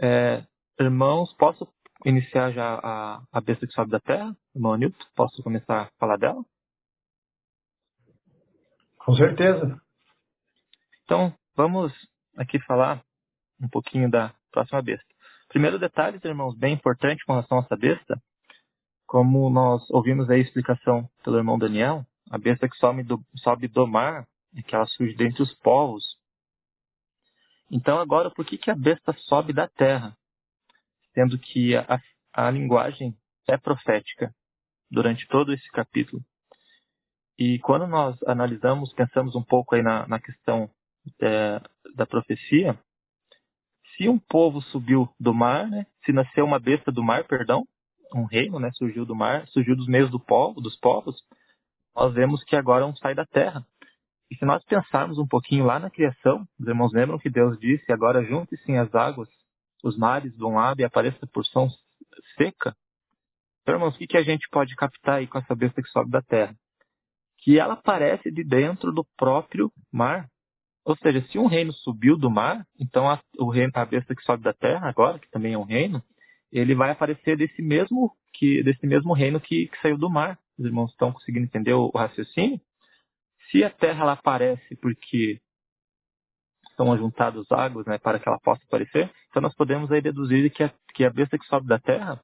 [0.02, 0.44] É,
[0.80, 1.68] irmãos, posso
[2.04, 4.36] iniciar já a, a besta que sobe da terra?
[4.54, 6.44] Irmão Newton, posso começar a falar dela?
[8.98, 9.80] Com certeza.
[11.04, 11.94] Então, vamos
[12.36, 13.04] aqui falar
[13.62, 15.06] um pouquinho da próxima besta.
[15.48, 18.22] Primeiro detalhe, irmãos, bem importante com relação a essa besta,
[19.06, 23.68] como nós ouvimos aí a explicação pelo irmão Daniel, a besta que sobe do, sobe
[23.68, 26.04] do mar e que ela surge dentre os povos.
[27.70, 30.16] Então, agora, por que, que a besta sobe da terra?
[31.16, 32.00] Sendo que a,
[32.32, 34.32] a linguagem é profética
[34.92, 36.22] durante todo esse capítulo.
[37.38, 40.70] E quando nós analisamos, pensamos um pouco aí na, na questão
[41.20, 41.60] é,
[41.96, 42.80] da profecia,
[43.96, 47.66] se um povo subiu do mar, né, se nasceu uma besta do mar, perdão,
[48.14, 51.16] um reino, né, surgiu do mar, surgiu dos meios do povo, dos povos,
[51.96, 53.66] nós vemos que agora um sai da terra.
[54.30, 57.92] E se nós pensarmos um pouquinho lá na criação, os irmãos lembram que Deus disse,
[57.92, 59.30] agora junte-se as águas,
[59.86, 61.70] os mares do lado e apareça por som
[62.38, 62.76] seca?
[63.62, 66.12] Então, irmãos, o que, que a gente pode captar aí com essa besta que sobe
[66.12, 66.56] da terra?
[67.46, 70.28] que ela aparece de dentro do próprio mar.
[70.84, 74.24] Ou seja, se um reino subiu do mar, então a, o reino, a besta que
[74.24, 76.02] sobe da terra agora, que também é um reino,
[76.52, 80.40] ele vai aparecer desse mesmo que desse mesmo reino que, que saiu do mar.
[80.58, 82.60] Os irmãos estão conseguindo entender o, o raciocínio?
[83.52, 85.40] Se a terra ela aparece porque
[86.76, 90.64] são ajuntadas águas né, para que ela possa aparecer, então nós podemos aí deduzir que
[90.64, 92.20] a, que a besta que sobe da terra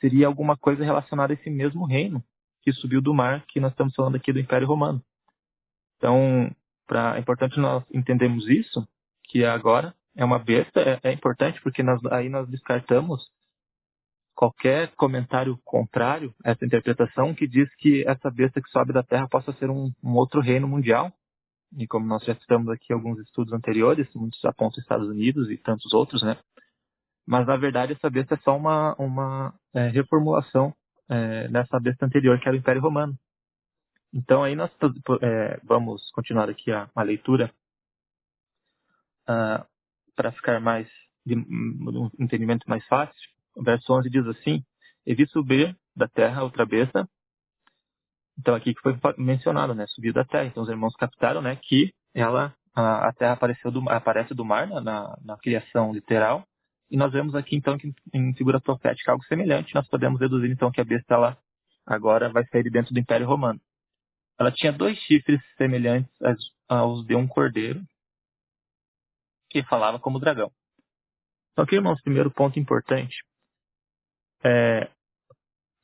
[0.00, 2.22] seria alguma coisa relacionada a esse mesmo reino
[2.62, 5.02] que subiu do mar, que nós estamos falando aqui do Império Romano.
[5.96, 6.50] Então,
[6.86, 8.86] pra, é importante nós entendermos isso,
[9.24, 13.30] que agora é uma besta, é, é importante porque nós, aí nós descartamos
[14.34, 19.28] qualquer comentário contrário a essa interpretação que diz que essa besta que sobe da terra
[19.28, 21.12] possa ser um, um outro reino mundial.
[21.78, 25.92] E como nós já citamos aqui alguns estudos anteriores, muitos apontam Estados Unidos e tantos
[25.92, 26.36] outros, né?
[27.26, 30.74] Mas na verdade essa besta é só uma, uma é, reformulação
[31.08, 33.16] é, nessa besta anterior, que era o Império Romano.
[34.12, 34.70] Então aí nós
[35.22, 37.50] é, vamos continuar aqui a, a leitura
[39.22, 39.64] uh,
[40.14, 40.88] para ficar mais
[41.24, 43.30] de um entendimento mais fácil.
[43.56, 44.64] O verso 11 diz assim:
[45.06, 47.08] E vi subir da terra outra besta.
[48.38, 50.46] Então aqui que foi mencionado, né, subir da terra.
[50.46, 54.66] Então os irmãos captaram, né, que ela a, a terra apareceu do, aparece do mar
[54.66, 56.46] na, na, na criação literal
[56.92, 59.74] e nós vemos aqui, então, que em figura profética algo semelhante.
[59.74, 61.38] Nós podemos deduzir, então, que a besta ela
[61.86, 63.58] agora vai sair de dentro do Império Romano.
[64.38, 66.12] Ela tinha dois chifres semelhantes
[66.68, 67.82] aos de um cordeiro
[69.48, 70.52] que falava como dragão.
[71.52, 73.16] Então, aqui, irmãos, primeiro ponto importante.
[74.44, 74.90] É,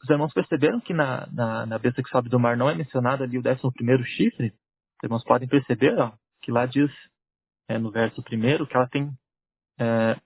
[0.03, 3.25] os irmãos perceberam que na, na, na, besta que sobe do mar não é mencionado
[3.25, 4.49] ali o décimo primeiro chifre?
[4.97, 6.91] Os irmãos podem perceber ó, que lá diz,
[7.69, 9.11] é, no verso primeiro, que ela tem
[9.79, 10.17] é,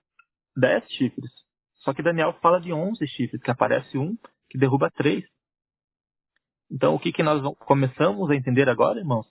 [0.55, 1.31] dez chifres.
[1.77, 4.15] Só que Daniel fala de onze chifres, que aparece um
[4.49, 5.25] que derruba três.
[6.71, 9.27] Então, o que, que nós começamos a entender agora, irmãos?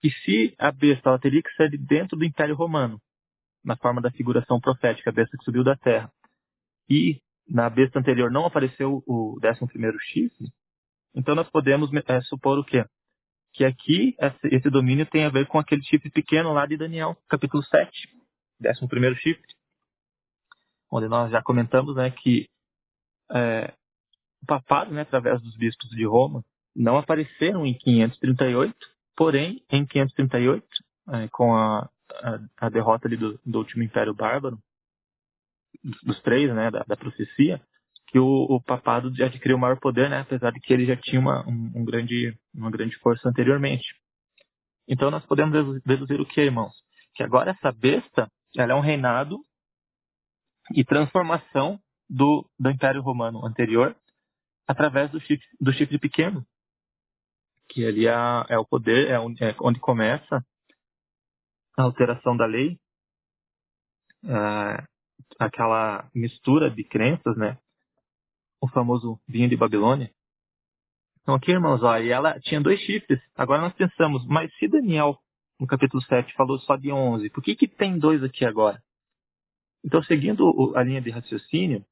[0.00, 3.00] Que se a besta ela teria que ser de dentro do Império Romano,
[3.64, 6.10] na forma da figuração profética, a besta que subiu da terra,
[6.88, 7.20] e
[7.52, 10.48] na besta anterior não apareceu o décimo primeiro chifre,
[11.14, 12.84] então nós podemos é, supor o quê?
[13.52, 17.62] Que aqui esse domínio tem a ver com aquele chifre pequeno lá de Daniel, capítulo
[17.62, 17.90] 7,
[18.58, 19.52] décimo primeiro chifre
[20.92, 22.46] onde nós já comentamos né, que
[23.32, 23.72] é,
[24.42, 26.44] o papado, né, através dos bispos de Roma,
[26.76, 28.76] não apareceram em 538,
[29.16, 30.66] porém, em 538,
[31.08, 34.58] é, com a, a, a derrota do, do, último Império Bárbaro,
[36.02, 37.60] dos três, né, da, da profecia,
[38.08, 41.46] que o, o, papado adquiriu maior poder, né, apesar de que ele já tinha uma,
[41.48, 43.94] um, um grande, uma grande força anteriormente.
[44.86, 46.74] Então nós podemos deduzir o que, irmãos?
[47.14, 49.38] Que agora essa besta, ela é um reinado
[50.74, 53.96] e transformação do, do Império Romano anterior
[54.66, 56.44] através do chifre, do chifre pequeno,
[57.68, 58.12] que ali é,
[58.48, 60.44] é o poder, é onde, é onde começa
[61.78, 62.78] a alteração da lei
[64.24, 64.91] uh,
[65.38, 67.58] aquela mistura de crenças, né?
[68.60, 70.10] O famoso vinho de Babilônia.
[71.22, 73.20] Então aqui, irmãos, ó, e ela tinha dois chifres.
[73.36, 75.18] Agora nós pensamos, mas se Daniel,
[75.58, 78.82] no capítulo 7, falou só de 11, por que, que tem dois aqui agora?
[79.84, 81.84] Então, seguindo a linha de raciocínio,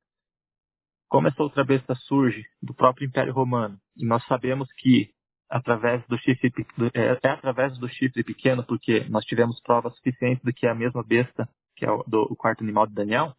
[1.08, 5.10] como essa outra besta surge do próprio Império Romano, e nós sabemos que
[5.48, 6.52] através do chifre
[6.94, 10.74] é, é através do chifre pequeno, porque nós tivemos provas suficientes de que é a
[10.74, 11.48] mesma besta
[11.80, 13.34] que é o, do, quarto animal de Daniel,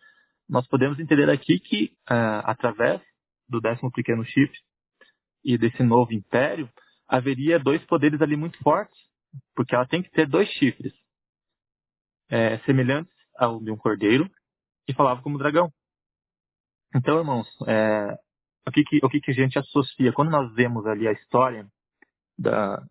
[0.50, 3.00] nós podemos entender aqui que uh, através
[3.48, 4.58] do décimo pequeno chifre
[5.46, 6.68] e desse novo império
[7.08, 9.00] haveria dois poderes ali muito fortes,
[9.56, 10.92] porque ela tem que ter dois chifres
[12.30, 14.28] é, semelhantes ao de um cordeiro
[14.88, 15.72] e falava como dragão.
[16.96, 18.18] Então, irmãos, é,
[18.68, 20.12] o, que, que, o que, que a gente associa?
[20.14, 21.68] Quando nós vemos ali a história
[22.40, 22.84] da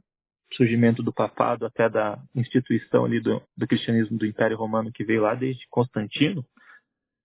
[0.54, 5.22] surgimento do papado até da instituição ali do, do cristianismo do Império Romano que veio
[5.22, 6.44] lá desde Constantino,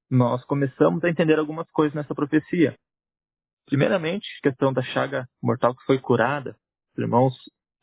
[0.09, 2.75] nós começamos a entender algumas coisas nessa profecia.
[3.65, 6.55] Primeiramente, questão da chaga mortal que foi curada.
[6.93, 7.33] Os irmãos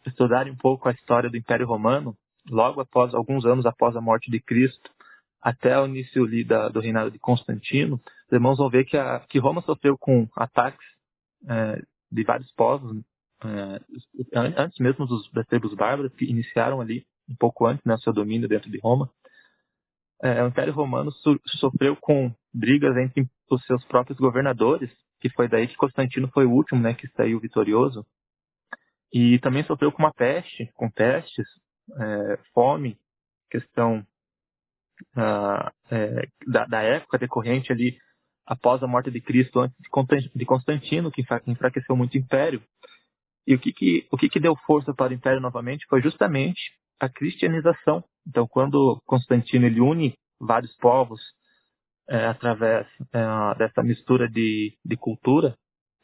[0.07, 2.17] estudarem um pouco a história do Império Romano,
[2.49, 4.91] logo após, alguns anos após a morte de Cristo,
[5.41, 9.41] até o início da, do reinado de Constantino, os irmãos vão ver que, a, que
[9.41, 10.87] Roma sofreu com ataques
[11.49, 12.97] é, de vários povos,
[13.45, 13.81] é,
[14.35, 15.73] antes mesmo dos, das tribos
[16.17, 19.11] que iniciaram ali um pouco antes né, seu domínio dentro de Roma.
[20.23, 24.91] É, o Império Romano so, sofreu com brigas entre os seus próprios governadores,
[25.21, 28.07] que foi daí que Constantino foi o último né, que saiu vitorioso.
[29.13, 31.47] E também sofreu com uma peste, com pestes,
[31.99, 32.97] é, fome,
[33.51, 34.07] questão
[35.17, 37.99] uh, é, da, da, época decorrente ali
[38.47, 39.77] após a morte de Cristo, antes
[40.35, 42.63] de Constantino, que enfraqueceu muito o império.
[43.47, 46.61] E o que, que, o que, que deu força para o império novamente foi justamente
[47.01, 48.05] a cristianização.
[48.27, 51.21] Então, quando Constantino ele une vários povos
[52.09, 55.57] é, através é, dessa mistura de, de cultura,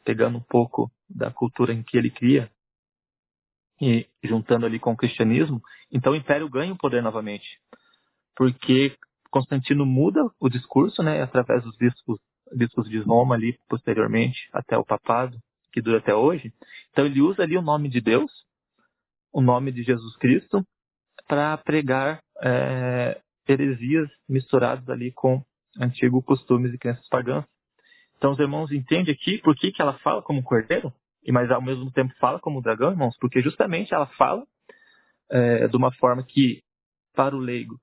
[0.03, 2.51] pegando um pouco da cultura em que ele cria
[3.81, 5.61] e juntando ali com o cristianismo,
[5.91, 7.47] então o império ganha o poder novamente
[8.39, 8.95] porque
[9.29, 12.17] Constantino muda o discurso, né, através dos bispos,
[12.55, 15.37] bispos de Roma ali posteriormente até o papado,
[15.71, 16.53] que dura até hoje.
[16.91, 18.31] Então ele usa ali o nome de Deus,
[19.31, 20.65] o nome de Jesus Cristo,
[21.27, 25.43] para pregar é, heresias misturadas ali com
[25.79, 27.45] antigos costumes e crenças pagãs.
[28.17, 30.93] Então os irmãos entendem aqui por que, que ela fala como cordeiro,
[31.23, 34.45] e mas ao mesmo tempo fala como dragão, irmãos, porque justamente ela fala
[35.29, 36.61] é, de uma forma que,
[37.13, 37.79] para o leigo,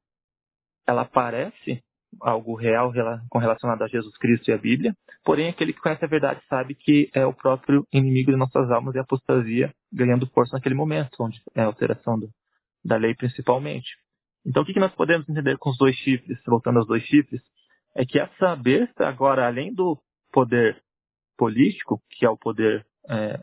[0.86, 1.82] ela parece
[2.20, 2.92] algo real
[3.28, 4.94] com relacionado a Jesus Cristo e a Bíblia,
[5.24, 8.94] porém aquele que conhece a verdade sabe que é o próprio inimigo de nossas almas
[8.94, 12.28] e a apostasia ganhando força naquele momento, onde é a alteração do,
[12.84, 13.96] da lei principalmente.
[14.44, 17.42] Então o que, nós podemos entender com os dois chifres, voltando aos dois chifres,
[17.94, 19.98] é que essa besta agora, além do
[20.32, 20.80] poder
[21.36, 23.40] político, que é o poder é,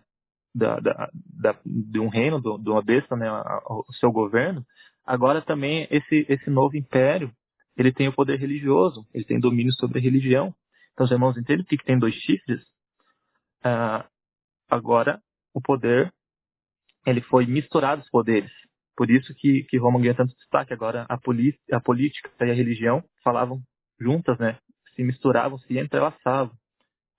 [0.56, 3.30] da, da, da, de um reino, de uma besta, né,
[3.68, 4.66] o seu governo,
[5.06, 7.32] Agora também esse, esse novo império,
[7.76, 10.54] ele tem o poder religioso, ele tem domínio sobre a religião.
[10.94, 12.64] Então os irmãos entendem que tem dois chifres?
[13.64, 14.08] Ah,
[14.70, 15.22] agora
[15.54, 16.12] o poder,
[17.06, 18.52] ele foi misturado os poderes.
[18.96, 20.74] Por isso que, que Roma ganha tanto destaque.
[20.74, 23.62] Agora a, a política e a religião falavam
[24.00, 24.60] juntas, né?
[24.96, 26.56] Se misturavam, se entrelaçavam.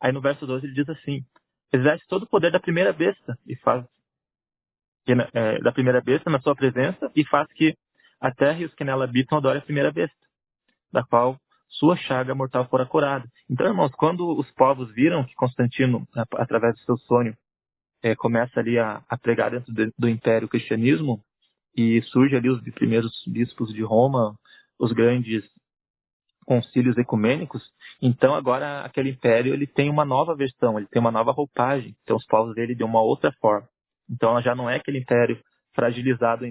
[0.01, 1.25] Aí no verso 12 ele diz assim,
[1.73, 3.85] exerce todo o poder da primeira besta e faz
[5.07, 7.77] é, da primeira besta na sua presença e faz que
[8.21, 10.17] a terra e os que nela habitam adorem a primeira besta,
[10.95, 11.37] da qual
[11.69, 13.29] sua chaga mortal fora curada.
[13.51, 17.37] Então, irmãos, quando os povos viram que Constantino, através do seu sonho,
[18.01, 21.21] é, começa ali a, a pregar dentro de, do império cristianismo
[21.77, 24.37] e surge ali os primeiros bispos de Roma,
[24.79, 25.45] os grandes
[26.47, 27.63] concílios ecumênicos,
[28.03, 32.19] então agora aquele império ele tem uma nova versão, ele tem uma nova roupagem, então
[32.19, 33.67] os povos dele de uma outra forma.
[34.09, 35.41] Então já não é aquele império
[35.75, 36.45] fragilizado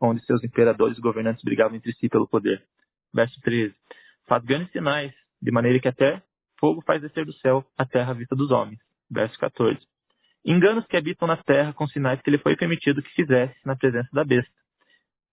[0.00, 2.64] onde seus imperadores e governantes brigavam entre si pelo poder.
[3.16, 3.74] Verso 13.
[4.28, 5.10] Faz grandes sinais,
[5.40, 6.22] de maneira que até
[6.60, 8.78] fogo faz descer do céu a terra à vista dos homens.
[9.10, 9.78] Verso 14.
[10.44, 14.10] Enganos que habitam na terra com sinais que lhe foi permitido que fizesse na presença
[14.12, 14.52] da besta,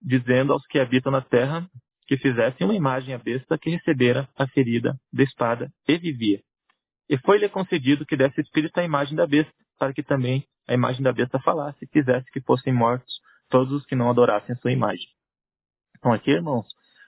[0.00, 1.68] dizendo aos que habitam na terra
[2.06, 6.40] que fizessem uma imagem à besta que recebera a ferida da espada e vivia.
[7.10, 11.02] E foi-lhe concedido que desse espírito à imagem da besta, para que também a imagem
[11.02, 13.20] da besta falasse e quisesse que fossem mortos
[13.50, 15.06] todos os que não adorassem a sua imagem.
[15.98, 16.66] Então aqui, irmãos,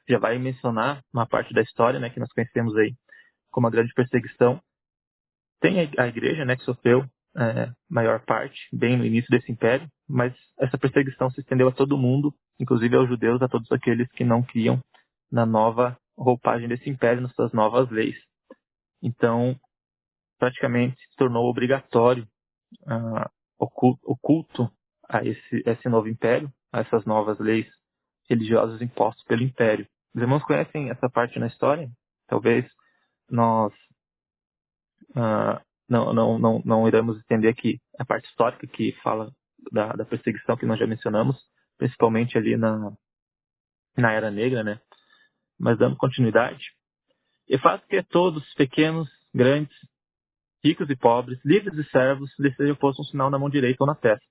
[0.09, 2.95] já vai mencionar uma parte da história, né, que nós conhecemos aí
[3.51, 4.61] como a grande perseguição.
[5.61, 7.05] Tem a igreja, né, que sofreu
[7.37, 11.99] é, maior parte, bem no início desse império, mas essa perseguição se estendeu a todo
[11.99, 14.81] mundo, inclusive aos judeus, a todos aqueles que não criam
[15.31, 18.17] na nova roupagem desse império nas suas novas leis.
[19.03, 19.55] Então,
[20.39, 22.27] praticamente se tornou obrigatório
[22.83, 23.29] uh,
[23.59, 24.71] o culto
[25.09, 27.67] a esse, esse novo império, a essas novas leis
[28.29, 29.87] religiosas impostas pelo império.
[30.17, 31.91] Os irmãos conhecem essa parte na história?
[32.27, 32.65] Talvez
[33.31, 33.71] nós
[35.11, 39.31] uh, não, não, não, não iremos entender aqui a parte histórica que fala
[39.71, 41.37] da, da perseguição que nós já mencionamos,
[41.77, 42.97] principalmente ali na,
[43.95, 44.81] na Era Negra, né?
[45.61, 46.65] Mas dando continuidade.
[47.47, 49.77] E faz que todos, pequenos, grandes,
[50.65, 53.87] ricos e pobres, livres e servos, lhe seja posto um sinal na mão direita ou
[53.87, 54.27] na testa,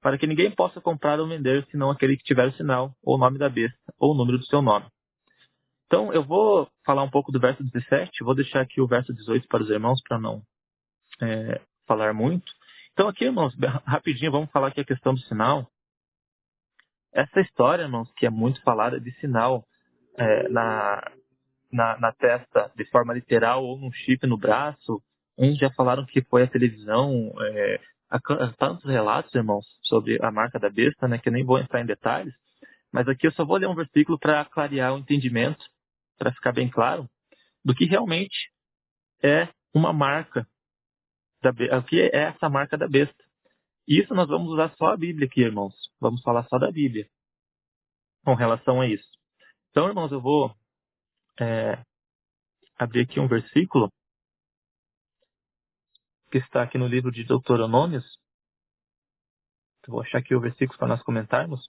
[0.00, 3.18] para que ninguém possa comprar ou vender senão aquele que tiver o sinal, ou o
[3.18, 4.84] nome da besta, ou o número do seu nome.
[5.92, 9.46] Então, eu vou falar um pouco do verso 17, vou deixar aqui o verso 18
[9.46, 10.40] para os irmãos, para não
[11.20, 12.50] é, falar muito.
[12.94, 15.70] Então, aqui, irmãos, rapidinho, vamos falar aqui a questão do sinal.
[17.12, 19.66] Essa história, irmãos, que é muito falada de sinal
[20.16, 21.12] é, na,
[21.70, 24.98] na, na, testa de forma literal ou num chip no braço.
[25.36, 27.34] Uns já falaram que foi a televisão.
[27.38, 28.18] É, há
[28.56, 31.86] tantos relatos, irmãos, sobre a marca da besta, né, que eu nem vou entrar em
[31.86, 32.32] detalhes.
[32.90, 35.62] Mas aqui eu só vou ler um versículo para clarear o entendimento,
[36.22, 37.10] para ficar bem claro,
[37.64, 38.52] do que realmente
[39.24, 40.46] é uma marca
[41.42, 43.24] da, o que é essa marca da besta.
[43.88, 45.74] Isso nós vamos usar só a Bíblia aqui, irmãos.
[46.00, 47.08] Vamos falar só da Bíblia
[48.24, 49.08] com relação a isso.
[49.70, 50.54] Então, irmãos, eu vou
[51.40, 51.84] é,
[52.78, 53.90] abrir aqui um versículo
[56.30, 58.04] que está aqui no livro de Deuteronômios.
[59.84, 61.68] Eu vou achar aqui o versículo para nós comentarmos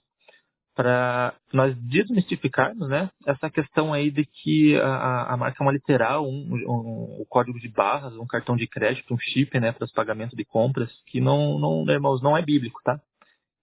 [0.74, 6.26] para nós desmistificarmos né, essa questão aí de que a, a marca é uma literal,
[6.26, 9.92] um, um, o código de barras, um cartão de crédito, um chip né, para os
[9.92, 13.00] pagamentos de compras, que não, não, irmãos, não é bíblico, tá?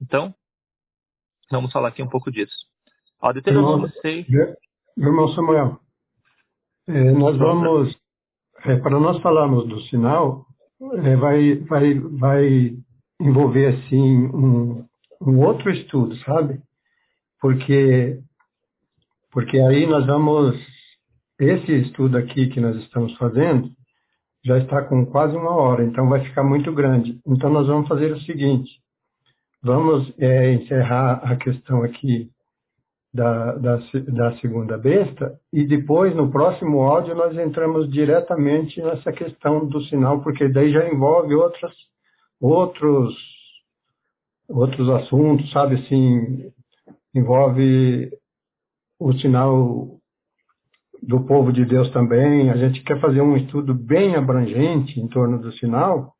[0.01, 0.33] Então,
[1.51, 2.55] vamos falar aqui um pouco disso.
[3.21, 4.27] Ó, Deuteronômio 6.
[4.97, 5.79] Meu irmão Samuel,
[6.87, 7.95] é, nós vamos,
[8.65, 10.45] é, para nós falarmos do sinal,
[11.03, 12.77] é, vai, vai, vai
[13.19, 14.85] envolver assim um,
[15.21, 16.61] um outro estudo, sabe?
[17.41, 18.19] Porque,
[19.31, 20.55] porque aí nós vamos.
[21.39, 23.71] Esse estudo aqui que nós estamos fazendo
[24.45, 27.19] já está com quase uma hora, então vai ficar muito grande.
[27.25, 28.69] Então nós vamos fazer o seguinte:
[29.61, 32.29] vamos é, encerrar a questão aqui
[33.13, 39.67] da, da, da, segunda besta e depois no próximo áudio nós entramos diretamente nessa questão
[39.67, 41.73] do sinal, porque daí já envolve outras,
[42.39, 43.13] outros,
[44.47, 46.51] outros assuntos, sabe assim,
[47.13, 48.09] envolve
[48.99, 49.99] o sinal
[51.01, 52.49] do povo de Deus também.
[52.49, 56.13] A gente quer fazer um estudo bem abrangente em torno do sinal,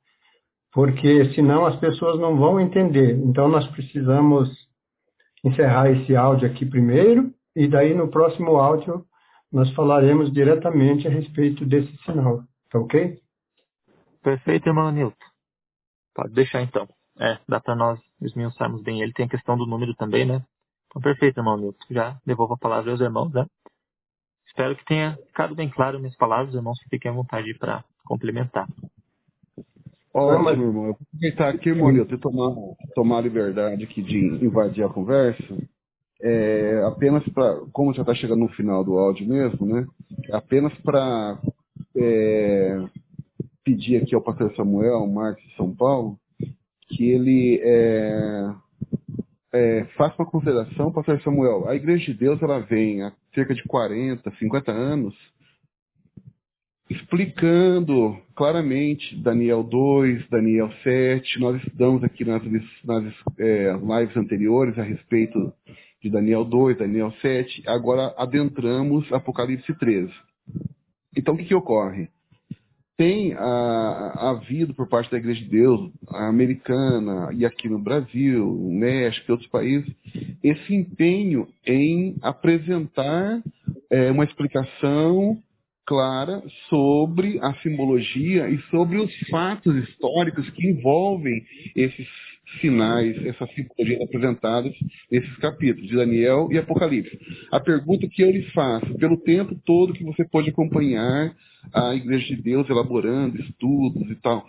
[0.74, 3.16] porque senão as pessoas não vão entender.
[3.18, 4.50] Então nós precisamos
[5.44, 9.06] encerrar esse áudio aqui primeiro e daí no próximo áudio
[9.52, 12.44] nós falaremos diretamente a respeito desse sinal.
[12.70, 13.20] Tá ok?
[14.24, 15.16] Perfeito, irmão Nilton.
[16.16, 16.88] Pode deixar então.
[17.20, 19.14] É, dá para nós esmiuçarmos bem ele.
[19.14, 20.42] Tem a questão do número também, né?
[20.92, 21.86] Então, perfeito, irmão Nilton.
[21.90, 23.46] Já devolvo a palavra aos irmãos, né?
[24.46, 28.68] Espero que tenha ficado bem claro minhas palavras, irmãos, fiquem à vontade para complementar.
[30.14, 30.54] Ótimo, mas...
[30.60, 30.68] irmão.
[30.68, 32.54] Eu vou aproveitar aqui, irmão Nilton, e tomar,
[32.94, 35.58] tomar a liberdade aqui de invadir a conversa.
[36.22, 39.88] É, apenas para, como já está chegando no final do áudio mesmo, né?
[40.32, 41.40] Apenas para
[41.96, 42.84] é,
[43.64, 46.20] pedir aqui ao pastor Samuel Marques de São Paulo
[46.92, 48.54] que ele é,
[49.54, 51.68] é, faça uma consideração, pastor Samuel.
[51.68, 55.16] A Igreja de Deus ela vem há cerca de 40, 50 anos
[56.92, 61.40] explicando claramente Daniel 2, Daniel 7.
[61.40, 62.44] Nós estudamos aqui nas,
[62.84, 65.54] nas é, lives anteriores a respeito
[66.02, 67.64] de Daniel 2, Daniel 7.
[67.66, 70.12] Agora adentramos Apocalipse 13.
[71.16, 72.10] Então o que, que ocorre?
[73.02, 79.26] Tem havido por parte da Igreja de Deus, americana e aqui no Brasil, no México
[79.28, 79.92] e outros países,
[80.44, 83.42] esse empenho em apresentar
[83.90, 85.36] é, uma explicação
[85.84, 91.44] clara sobre a simbologia e sobre os fatos históricos que envolvem
[91.76, 92.08] esses
[92.60, 94.74] sinais, essas simbologias apresentadas
[95.10, 97.18] nesses capítulos de Daniel e Apocalipse.
[97.52, 101.34] A pergunta que eu lhe faço, pelo tempo todo que você pode acompanhar
[101.74, 104.46] a Igreja de Deus elaborando estudos e tal,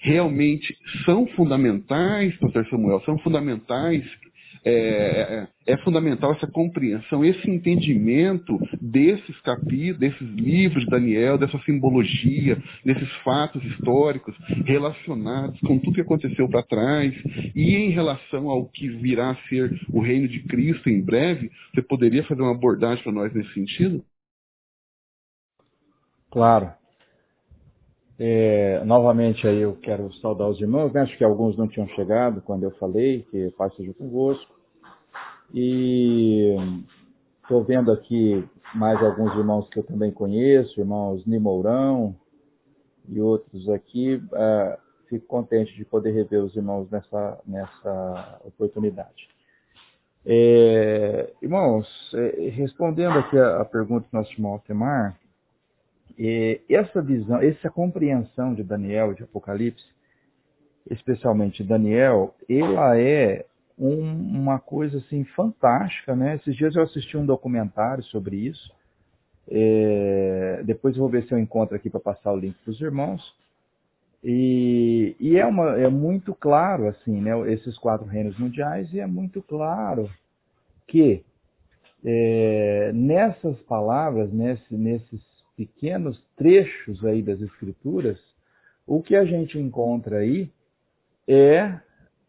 [0.00, 4.04] realmente são fundamentais, pastor Samuel, são fundamentais
[4.68, 11.56] é, é, é, fundamental essa compreensão, esse entendimento desses capítulos, desses livros de Daniel, dessa
[11.60, 17.14] simbologia, desses fatos históricos relacionados com tudo que aconteceu para trás
[17.54, 21.48] e em relação ao que virá a ser o reino de Cristo em breve.
[21.72, 24.04] Você poderia fazer uma abordagem para nós nesse sentido?
[26.28, 26.72] Claro.
[28.18, 31.02] É, novamente aí eu quero saudar os irmãos, né?
[31.02, 34.55] acho que alguns não tinham chegado quando eu falei, que Pai seja convosco.
[35.54, 36.56] E
[37.42, 42.14] estou vendo aqui mais alguns irmãos que eu também conheço, irmãos Nimourão
[43.08, 44.16] e outros aqui.
[44.16, 49.28] Uh, fico contente de poder rever os irmãos nessa, nessa oportunidade.
[50.24, 55.16] É, irmãos, é, respondendo aqui a, a, pergunta do nosso irmão Altemar,
[56.18, 59.86] é, essa visão, essa compreensão de Daniel de Apocalipse,
[60.90, 63.46] especialmente Daniel, ela é
[63.78, 66.36] um, uma coisa assim fantástica, né?
[66.36, 68.72] Esses dias eu assisti um documentário sobre isso.
[69.48, 72.80] É, depois eu vou ver se eu encontro aqui para passar o link para os
[72.80, 73.34] irmãos.
[74.24, 79.06] E, e, é, uma, é muito claro, assim, né, esses quatro reinos mundiais, e é
[79.06, 80.10] muito claro
[80.88, 81.24] que
[82.04, 85.20] é, nessas palavras, nesse, nesses
[85.56, 88.18] pequenos trechos aí das escrituras,
[88.86, 90.50] o que a gente encontra aí
[91.26, 91.78] é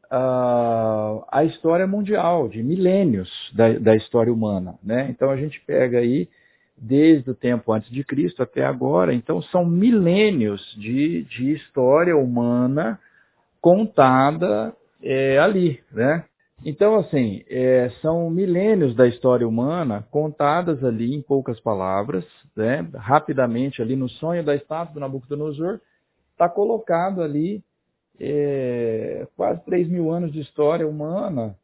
[0.09, 4.75] a, a história mundial, de milênios da, da história humana.
[4.83, 5.07] Né?
[5.09, 6.29] Então a gente pega aí
[6.77, 12.99] desde o tempo antes de Cristo até agora, então são milênios de, de história humana
[13.59, 16.23] contada é, ali, né?
[16.65, 22.87] Então, assim, é, são milênios da história humana contadas ali em poucas palavras, né?
[22.95, 25.79] rapidamente ali no sonho da estátua do Nabucodonosor,
[26.31, 27.63] está colocado ali
[28.19, 31.55] é, quase 3 mil anos de história humana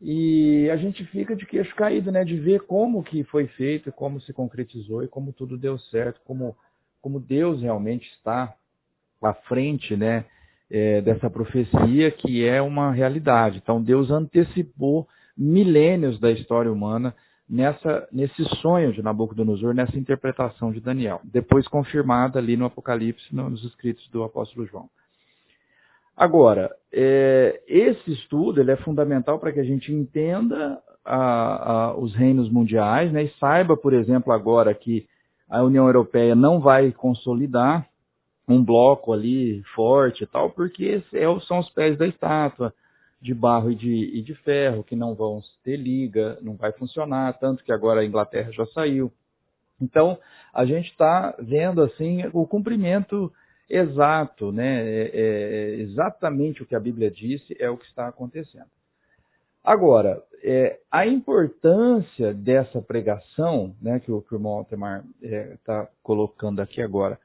[0.00, 4.20] e a gente fica de queixo caído, né, de ver como que foi feito, como
[4.20, 6.54] se concretizou e como tudo deu certo, como,
[7.00, 8.54] como Deus realmente está
[9.22, 10.26] à frente, né,
[10.70, 13.58] é, dessa profecia que é uma realidade.
[13.62, 17.14] Então Deus antecipou milênios da história humana
[17.48, 23.64] nessa, nesse sonho de Nabucodonosor, nessa interpretação de Daniel, depois confirmada ali no Apocalipse, nos
[23.64, 24.90] escritos do apóstolo João.
[26.16, 32.14] Agora, é, esse estudo ele é fundamental para que a gente entenda a, a, os
[32.14, 35.06] reinos mundiais né, e saiba, por exemplo, agora que
[35.48, 37.86] a União Europeia não vai consolidar
[38.48, 42.72] um bloco ali forte e tal, porque é, são os pés da estátua
[43.20, 47.38] de barro e de, e de ferro que não vão ter liga, não vai funcionar,
[47.38, 49.12] tanto que agora a Inglaterra já saiu.
[49.80, 50.18] Então,
[50.54, 53.32] a gente está vendo assim o cumprimento
[53.68, 54.82] exato, né?
[54.82, 58.70] É, é, é, exatamente o que a Bíblia disse é o que está acontecendo.
[59.62, 66.80] Agora, é, a importância dessa pregação, né, que o, irmão Altemar está é, colocando aqui
[66.80, 67.18] agora,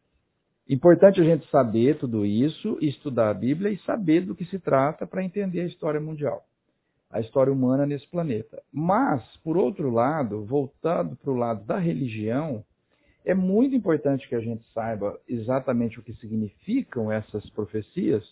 [0.68, 5.06] importante a gente saber tudo isso, estudar a Bíblia e saber do que se trata
[5.06, 6.44] para entender a história mundial,
[7.12, 8.60] a história humana nesse planeta.
[8.74, 12.66] Mas, por outro lado, voltando para o lado da religião,
[13.26, 18.24] é muito importante que a gente saiba exatamente o que significam essas profecias,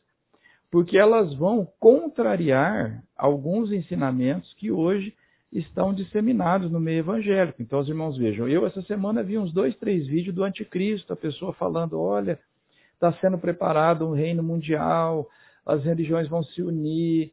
[0.72, 5.16] porque elas vão contrariar alguns ensinamentos que hoje
[5.52, 7.62] estão disseminados no meio evangélico.
[7.62, 11.18] Então, os irmãos vejam, eu essa semana vi uns dois, três vídeos do anticristo, a
[11.18, 12.40] pessoa falando, olha,
[12.94, 15.28] está sendo preparado um reino mundial,
[15.66, 17.32] as religiões vão se unir,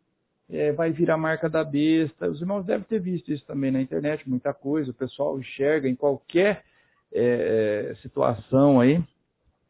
[0.49, 2.29] é, vai vir a marca da besta.
[2.29, 5.95] Os irmãos devem ter visto isso também na internet, muita coisa, o pessoal enxerga em
[5.95, 6.65] qualquer
[7.13, 9.03] é, é, situação aí,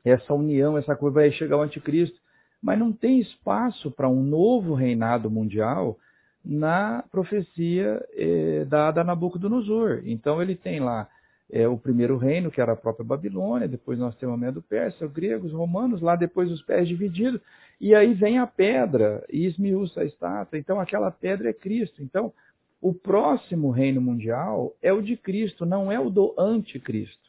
[0.04, 2.18] essa união, essa coisa vai chegar o anticristo,
[2.62, 5.98] mas não tem espaço para um novo reinado mundial
[6.44, 10.02] na profecia é, dada a Nabucodonosor.
[10.04, 11.08] Então ele tem lá
[11.50, 15.06] é, o primeiro reino, que era a própria Babilônia, depois nós temos a Medo Persa,
[15.06, 17.40] os gregos, os romanos, lá depois os pés divididos,
[17.80, 20.58] e aí vem a pedra e esmiuça a estátua.
[20.58, 22.02] Então aquela pedra é Cristo.
[22.02, 22.32] Então
[22.80, 27.25] o próximo reino mundial é o de Cristo, não é o do anticristo.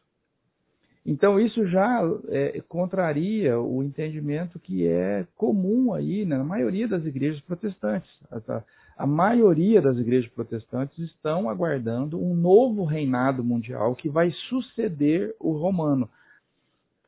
[1.07, 7.05] Então isso já é, contraria o entendimento que é comum aí né, na maioria das
[7.05, 8.11] igrejas protestantes.
[8.29, 8.61] A,
[8.97, 15.53] a maioria das igrejas protestantes estão aguardando um novo reinado mundial que vai suceder o
[15.53, 16.09] romano,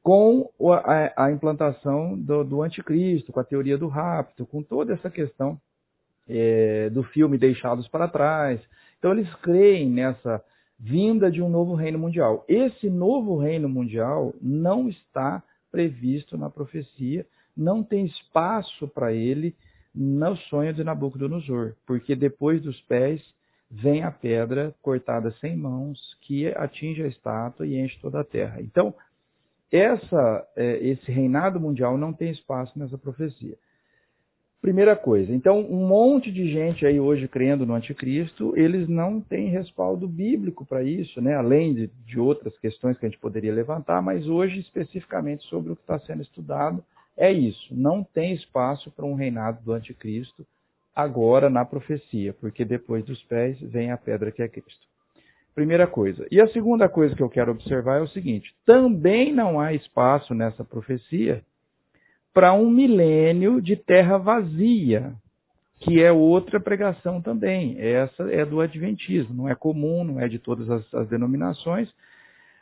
[0.02, 0.50] com
[0.86, 5.60] a, a implantação do, do, anticristo, com a teoria do rapto, com toda essa questão
[6.28, 8.62] é, do filme Deixados para Trás.
[8.98, 10.42] Então eles creem nessa
[10.80, 12.46] vinda de um novo reino mundial.
[12.48, 17.26] Esse novo reino mundial não está previsto na profecia,
[17.56, 19.56] não tem espaço para ele
[19.94, 23.22] no sonho de Nabucodonosor, porque depois dos pés
[23.70, 28.62] vem a pedra cortada sem mãos que atinge a estátua e enche toda a terra.
[28.62, 28.94] Então,
[29.72, 33.58] essa, é, esse reinado mundial não tem espaço nessa profecia.
[34.62, 35.34] Primeira coisa.
[35.34, 40.66] Então, um monte de gente aí hoje crendo no anticristo, eles não têm respaldo bíblico
[40.66, 41.36] para isso, né?
[41.36, 45.78] além de, de, outras questões que a gente poderia levantar, mas hoje, especificamente sobre o
[45.78, 46.84] que está sendo estudado,
[47.16, 47.74] é isso.
[47.74, 50.46] Não tem espaço para um reinado do anticristo
[50.94, 54.88] agora na profecia, porque depois dos pés vem a pedra que é Cristo.
[55.56, 56.28] Primeira coisa.
[56.30, 60.34] E a segunda coisa que eu quero observar é o seguinte: também não há espaço
[60.34, 61.44] nessa profecia
[62.34, 65.14] para um milênio de terra vazia,
[65.80, 67.80] que é outra pregação também.
[67.80, 71.90] Essa é do Adventismo, não é comum, não é de todas as, as denominações,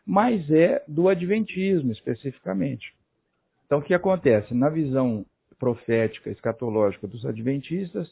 [0.05, 2.93] mas é do Adventismo especificamente.
[3.65, 4.53] Então, o que acontece?
[4.53, 5.25] Na visão
[5.59, 8.09] profética, escatológica dos Adventistas,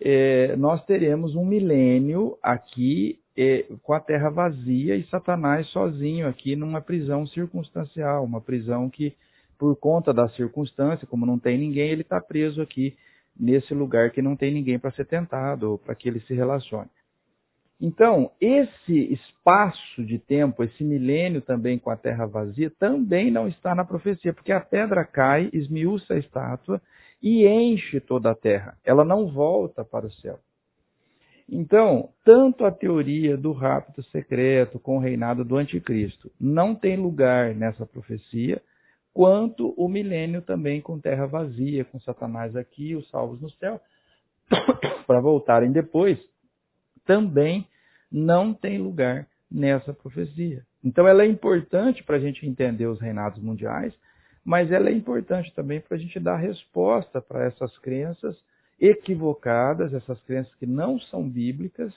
[0.00, 6.56] é, nós teremos um milênio aqui é, com a terra vazia e Satanás sozinho aqui
[6.56, 9.14] numa prisão circunstancial, uma prisão que
[9.58, 12.96] por conta da circunstância, como não tem ninguém, ele está preso aqui
[13.38, 16.88] nesse lugar que não tem ninguém para ser tentado ou para que ele se relacione.
[17.80, 23.72] Então, esse espaço de tempo, esse milênio também com a terra vazia, também não está
[23.72, 26.82] na profecia, porque a pedra cai, esmiuça a estátua
[27.22, 28.76] e enche toda a terra.
[28.84, 30.40] Ela não volta para o céu.
[31.48, 37.54] Então, tanto a teoria do rapto secreto com o reinado do anticristo não tem lugar
[37.54, 38.60] nessa profecia,
[39.18, 43.80] quanto o milênio também com terra vazia, com Satanás aqui, os salvos no céu,
[45.08, 46.16] para voltarem depois,
[47.04, 47.66] também
[48.12, 50.64] não tem lugar nessa profecia.
[50.84, 53.92] Então ela é importante para a gente entender os reinados mundiais,
[54.44, 58.36] mas ela é importante também para a gente dar resposta para essas crenças
[58.78, 61.92] equivocadas, essas crenças que não são bíblicas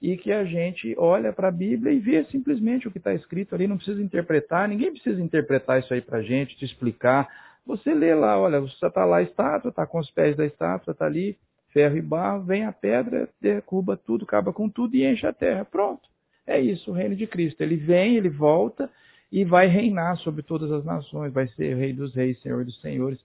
[0.00, 3.54] e que a gente olha para a Bíblia e vê simplesmente o que está escrito
[3.54, 7.28] ali, não precisa interpretar, ninguém precisa interpretar isso aí para a gente, te explicar.
[7.66, 10.92] Você lê lá, olha, você está lá a estátua, está com os pés da estátua,
[10.92, 11.36] está ali,
[11.68, 15.64] ferro e barro, vem a pedra, derruba tudo, acaba com tudo e enche a terra.
[15.64, 16.08] Pronto.
[16.46, 17.60] É isso o reino de Cristo.
[17.60, 18.90] Ele vem, ele volta
[19.30, 23.22] e vai reinar sobre todas as nações, vai ser rei dos reis, senhor dos senhores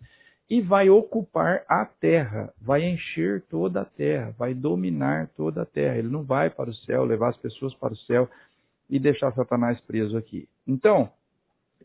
[0.49, 5.97] e vai ocupar a terra, vai encher toda a terra, vai dominar toda a terra.
[5.97, 8.29] Ele não vai para o céu, levar as pessoas para o céu
[8.89, 10.47] e deixar Satanás preso aqui.
[10.67, 11.09] Então,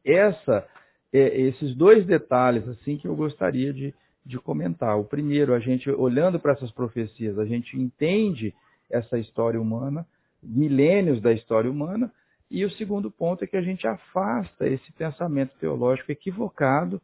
[0.04, 0.66] essa,
[1.12, 3.94] é, esses dois detalhes assim que eu gostaria de,
[4.24, 4.98] de comentar.
[4.98, 8.54] O primeiro, a gente olhando para essas profecias, a gente entende
[8.90, 10.06] essa história humana,
[10.42, 12.12] milênios da história humana,
[12.50, 17.00] e o segundo ponto é que a gente afasta esse pensamento teológico equivocado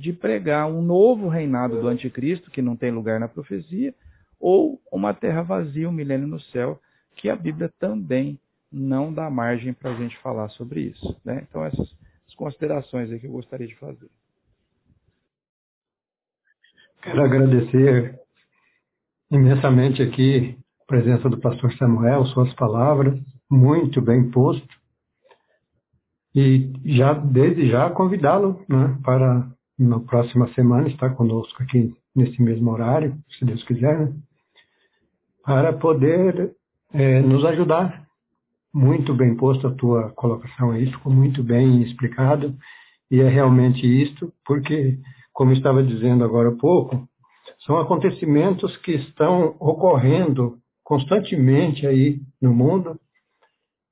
[0.00, 3.94] de pregar um novo reinado do anticristo, que não tem lugar na profecia,
[4.40, 6.80] ou uma terra vazia, um milênio no céu,
[7.14, 8.40] que a Bíblia também
[8.72, 11.14] não dá margem para a gente falar sobre isso.
[11.24, 11.44] Né?
[11.48, 11.88] Então, essas
[12.30, 14.08] as considerações que eu gostaria de fazer.
[17.02, 18.20] Quero agradecer
[19.30, 23.18] imensamente aqui a presença do pastor Samuel, suas palavras,
[23.50, 24.68] muito bem posto.
[26.34, 29.50] E já desde já convidá-lo né, para
[29.80, 34.12] na próxima semana estar conosco aqui nesse mesmo horário, se Deus quiser, né?
[35.42, 36.54] para poder
[36.92, 38.06] é, nos ajudar.
[38.72, 42.54] Muito bem posto a tua colocação aí, ficou muito bem explicado,
[43.10, 44.98] e é realmente isto, porque,
[45.32, 47.08] como estava dizendo agora há pouco,
[47.64, 53.00] são acontecimentos que estão ocorrendo constantemente aí no mundo,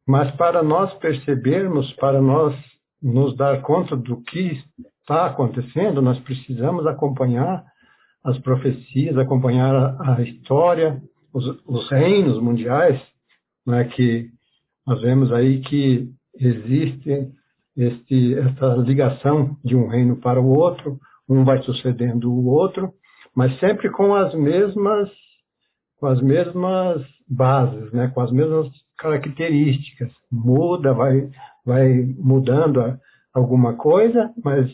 [0.06, 2.54] mas para nós percebermos, para nós
[3.02, 4.62] nos dar conta do que
[5.08, 7.64] está acontecendo, nós precisamos acompanhar
[8.22, 11.00] as profecias, acompanhar a, a história,
[11.32, 13.00] os, os, reinos mundiais,
[13.66, 14.28] né, que
[14.86, 17.32] nós vemos aí que existe
[17.74, 22.92] este, essa ligação de um reino para o outro, um vai sucedendo o outro,
[23.34, 25.08] mas sempre com as mesmas
[25.98, 30.12] com as mesmas bases, né, com as mesmas características.
[30.30, 31.28] Muda, vai,
[31.66, 32.80] vai mudando
[33.34, 34.70] alguma coisa, mas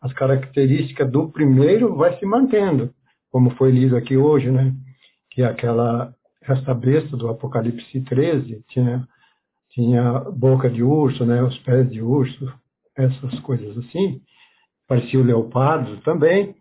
[0.00, 2.92] as características do primeiro vai se mantendo,
[3.30, 4.74] como foi lido aqui hoje, né?
[5.30, 9.06] Que aquela esta besta do Apocalipse 13 tinha
[9.70, 11.42] tinha boca de urso, né?
[11.42, 12.52] Os pés de urso,
[12.96, 14.20] essas coisas assim.
[14.88, 16.54] Parecia o leopardo também.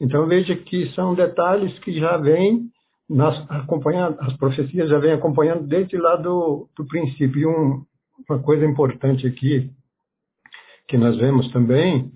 [0.00, 2.68] Então veja que são detalhes que já vêm
[3.08, 7.40] nas, acompanhando, as profecias já vêm acompanhando desde lá do, do princípio.
[7.40, 7.84] E um,
[8.28, 9.70] uma coisa importante aqui
[10.88, 12.12] que nós vemos também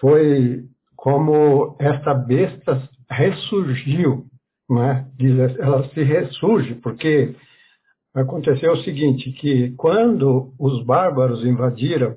[0.00, 0.64] foi
[0.96, 4.24] como esta besta ressurgiu,
[4.68, 5.06] né?
[5.58, 7.34] ela se ressurge, porque
[8.14, 12.16] aconteceu o seguinte, que quando os bárbaros invadiram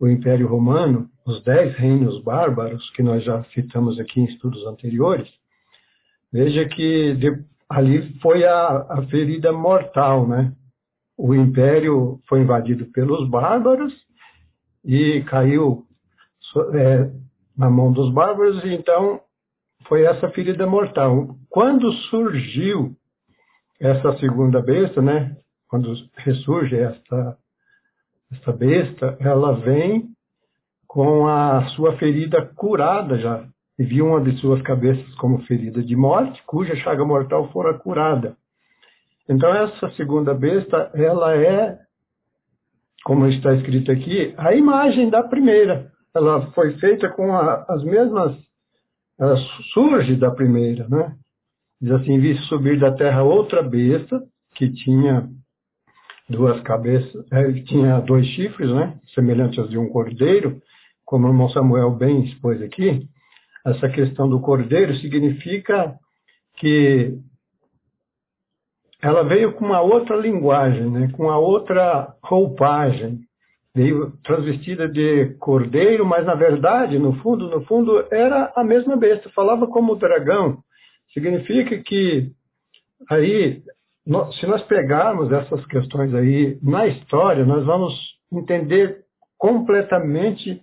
[0.00, 5.28] o Império Romano, os dez reinos bárbaros, que nós já citamos aqui em estudos anteriores,
[6.32, 10.52] Veja que de, ali foi a, a ferida mortal, né?
[11.16, 13.92] O império foi invadido pelos bárbaros
[14.82, 15.84] e caiu
[16.74, 17.10] é,
[17.56, 19.20] na mão dos bárbaros, e então
[19.86, 21.36] foi essa ferida mortal.
[21.50, 22.96] Quando surgiu
[23.80, 25.36] essa segunda besta, né?
[25.68, 27.36] Quando ressurge esta,
[28.30, 30.08] esta besta, ela vem
[30.86, 33.44] com a sua ferida curada já.
[33.78, 38.36] E viu uma de suas cabeças como ferida de morte, cuja chaga mortal fora curada.
[39.28, 41.78] Então essa segunda besta, ela é,
[43.04, 45.91] como está escrito aqui, a imagem da primeira.
[46.14, 48.36] Ela foi feita com a, as mesmas,
[49.18, 49.36] ela
[49.72, 51.16] surge da primeira, né?
[51.80, 54.22] Diz assim, vi subir da terra outra besta
[54.54, 55.28] que tinha
[56.28, 58.98] duas cabeças, é, tinha dois chifres, né?
[59.14, 60.60] Semelhantes aos de um cordeiro,
[61.04, 63.08] como o irmão Samuel bem expôs aqui.
[63.66, 65.96] Essa questão do cordeiro significa
[66.56, 67.18] que
[69.02, 71.10] ela veio com uma outra linguagem, né?
[71.12, 73.20] com uma outra roupagem.
[73.74, 79.30] Veio transvestida de cordeiro, mas na verdade, no fundo, no fundo, era a mesma besta.
[79.30, 80.58] Falava como dragão.
[81.14, 82.30] Significa que
[83.10, 83.62] aí,
[84.38, 87.94] se nós pegarmos essas questões aí na história, nós vamos
[88.32, 89.04] entender
[89.38, 90.60] completamente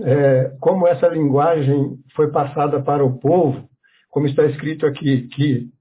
[0.00, 3.68] é, como essa linguagem foi passada para o povo,
[4.10, 5.74] como está escrito aqui, que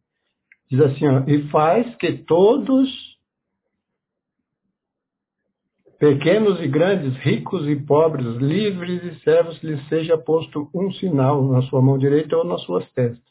[0.73, 2.89] Diz assim, ó, e faz que todos,
[6.03, 11.61] pequenos e grandes, ricos e pobres, livres e servos, lhes seja posto um sinal na
[11.61, 13.23] sua mão direita ou nas suas testas.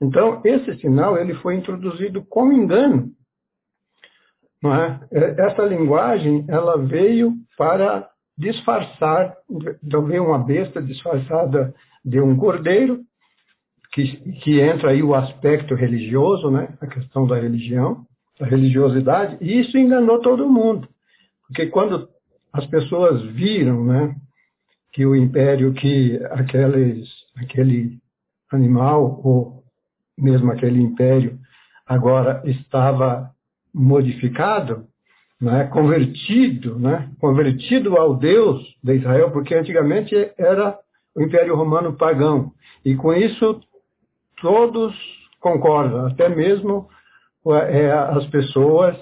[0.00, 3.10] Então, esse sinal ele foi introduzido com engano.
[4.64, 5.18] É?
[5.18, 8.08] é essa linguagem ela veio para
[8.38, 9.36] disfarçar,
[9.82, 13.00] veio uma besta disfarçada de um cordeiro,
[13.92, 16.74] que, que entra aí o aspecto religioso, né?
[16.80, 18.06] a questão da religião,
[18.40, 20.88] da religiosidade, e isso enganou todo mundo.
[21.46, 22.13] Porque quando
[22.54, 24.14] as pessoas viram né,
[24.92, 27.98] que o império, que aqueles, aquele
[28.52, 29.64] animal, ou
[30.16, 31.36] mesmo aquele império,
[31.84, 33.28] agora estava
[33.74, 34.86] modificado,
[35.40, 40.78] né, convertido, né, convertido ao Deus de Israel, porque antigamente era
[41.12, 42.52] o Império Romano pagão.
[42.84, 43.60] E com isso
[44.40, 44.94] todos
[45.40, 46.88] concordam, até mesmo
[47.68, 48.96] é, as pessoas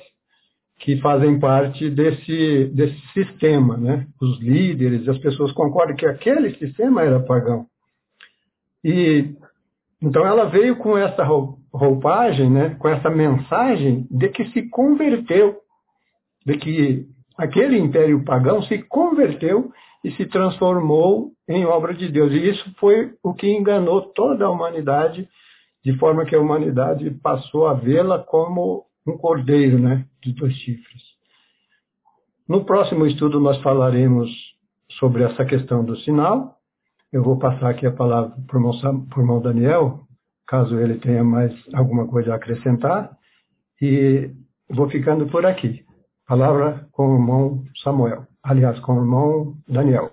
[0.82, 4.04] que fazem parte desse, desse sistema, né?
[4.20, 7.66] Os líderes, as pessoas concordam que aquele sistema era pagão.
[8.84, 9.30] E
[10.02, 11.24] então ela veio com essa
[11.72, 12.74] roupagem, né?
[12.80, 15.54] Com essa mensagem de que se converteu,
[16.44, 17.06] de que
[17.38, 19.70] aquele império pagão se converteu
[20.04, 22.32] e se transformou em obra de Deus.
[22.32, 25.28] E isso foi o que enganou toda a humanidade,
[25.84, 31.02] de forma que a humanidade passou a vê-la como um cordeiro, né, de dois chifres.
[32.48, 34.30] No próximo estudo nós falaremos
[34.98, 36.56] sobre essa questão do sinal.
[37.12, 40.00] Eu vou passar aqui a palavra para o irmão Daniel,
[40.46, 43.16] caso ele tenha mais alguma coisa a acrescentar,
[43.80, 44.30] e
[44.68, 45.84] vou ficando por aqui.
[46.26, 50.10] Palavra com o irmão Samuel aliás, com o irmão Daniel.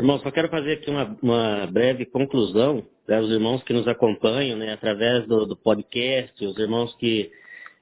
[0.00, 4.56] Irmãos, só quero fazer aqui uma, uma breve conclusão para os irmãos que nos acompanham
[4.56, 7.30] né, através do, do, podcast, os irmãos que,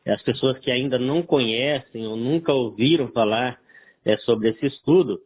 [0.05, 3.61] as pessoas que ainda não conhecem ou nunca ouviram falar
[4.05, 5.21] é, sobre esse estudo.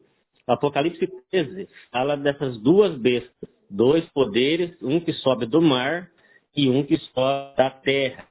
[0.47, 6.11] Apocalipse 13 fala dessas duas bestas, dois poderes, um que sobe do mar
[6.55, 8.29] e um que sobe da terra.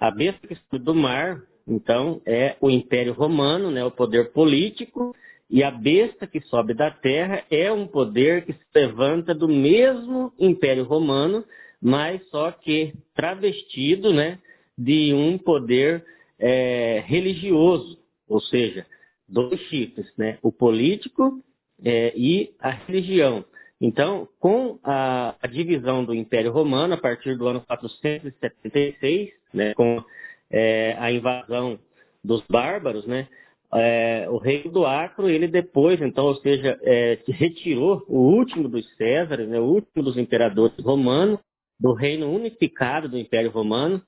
[0.00, 5.14] A besta que sobe do mar então, é o Império Romano, né, o poder político,
[5.52, 10.32] e a besta que sobe da terra é um poder que se levanta do mesmo
[10.38, 11.44] Império Romano,
[11.78, 14.38] mas só que travestido né,
[14.78, 16.02] de um poder
[16.38, 18.86] é, religioso, ou seja,
[19.28, 21.44] dois chifres, né, o político
[21.84, 23.44] é, e a religião.
[23.78, 30.02] Então, com a, a, divisão do Império Romano, a partir do ano 476, né, com
[30.50, 31.78] é, a invasão
[32.24, 33.28] dos bárbaros, né?
[33.74, 38.86] É, o rei do Acro, ele depois, então, ou seja, é, retirou o último dos
[38.96, 41.38] Césares, né, o último dos imperadores romanos,
[41.80, 44.02] do reino unificado do Império Romano.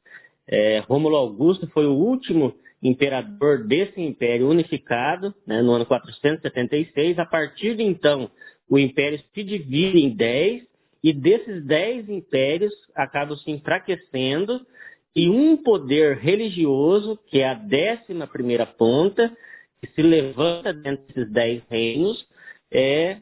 [0.46, 7.18] É, Rômulo Augusto foi o último imperador desse império unificado, né, no ano 476.
[7.18, 8.30] A partir de então,
[8.68, 10.62] o império se divide em dez,
[11.02, 14.60] e desses dez impérios acabam se enfraquecendo
[15.14, 19.30] e um poder religioso, que é a décima primeira ponta,
[19.84, 22.26] que se levanta dentro desses dez reinos,
[22.70, 23.18] é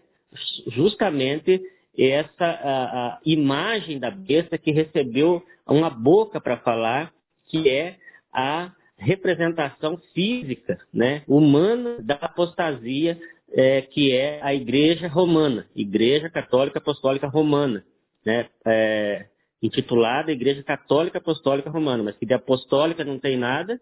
[0.68, 1.60] justamente
[1.98, 7.12] essa a, a imagem da besta que recebeu uma boca para falar,
[7.46, 7.96] que é
[8.32, 13.18] a representação física, né, humana da apostasia
[13.52, 17.84] é, que é a Igreja Romana, Igreja Católica Apostólica Romana,
[18.24, 19.26] né, é,
[19.60, 23.78] intitulada Igreja Católica Apostólica Romana, mas que de apostólica não tem nada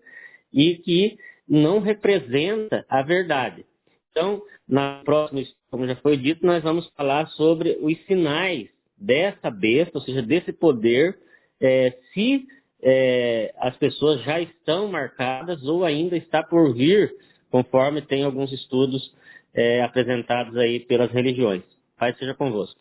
[0.52, 1.18] e que
[1.50, 3.66] não representa a verdade.
[4.12, 9.98] Então, na próxima, como já foi dito, nós vamos falar sobre os sinais dessa besta,
[9.98, 11.18] ou seja, desse poder,
[11.60, 12.46] é, se
[12.82, 17.12] é, as pessoas já estão marcadas ou ainda está por vir,
[17.50, 19.12] conforme tem alguns estudos
[19.52, 21.62] é, apresentados aí pelas religiões.
[21.98, 22.80] Pai seja convosco.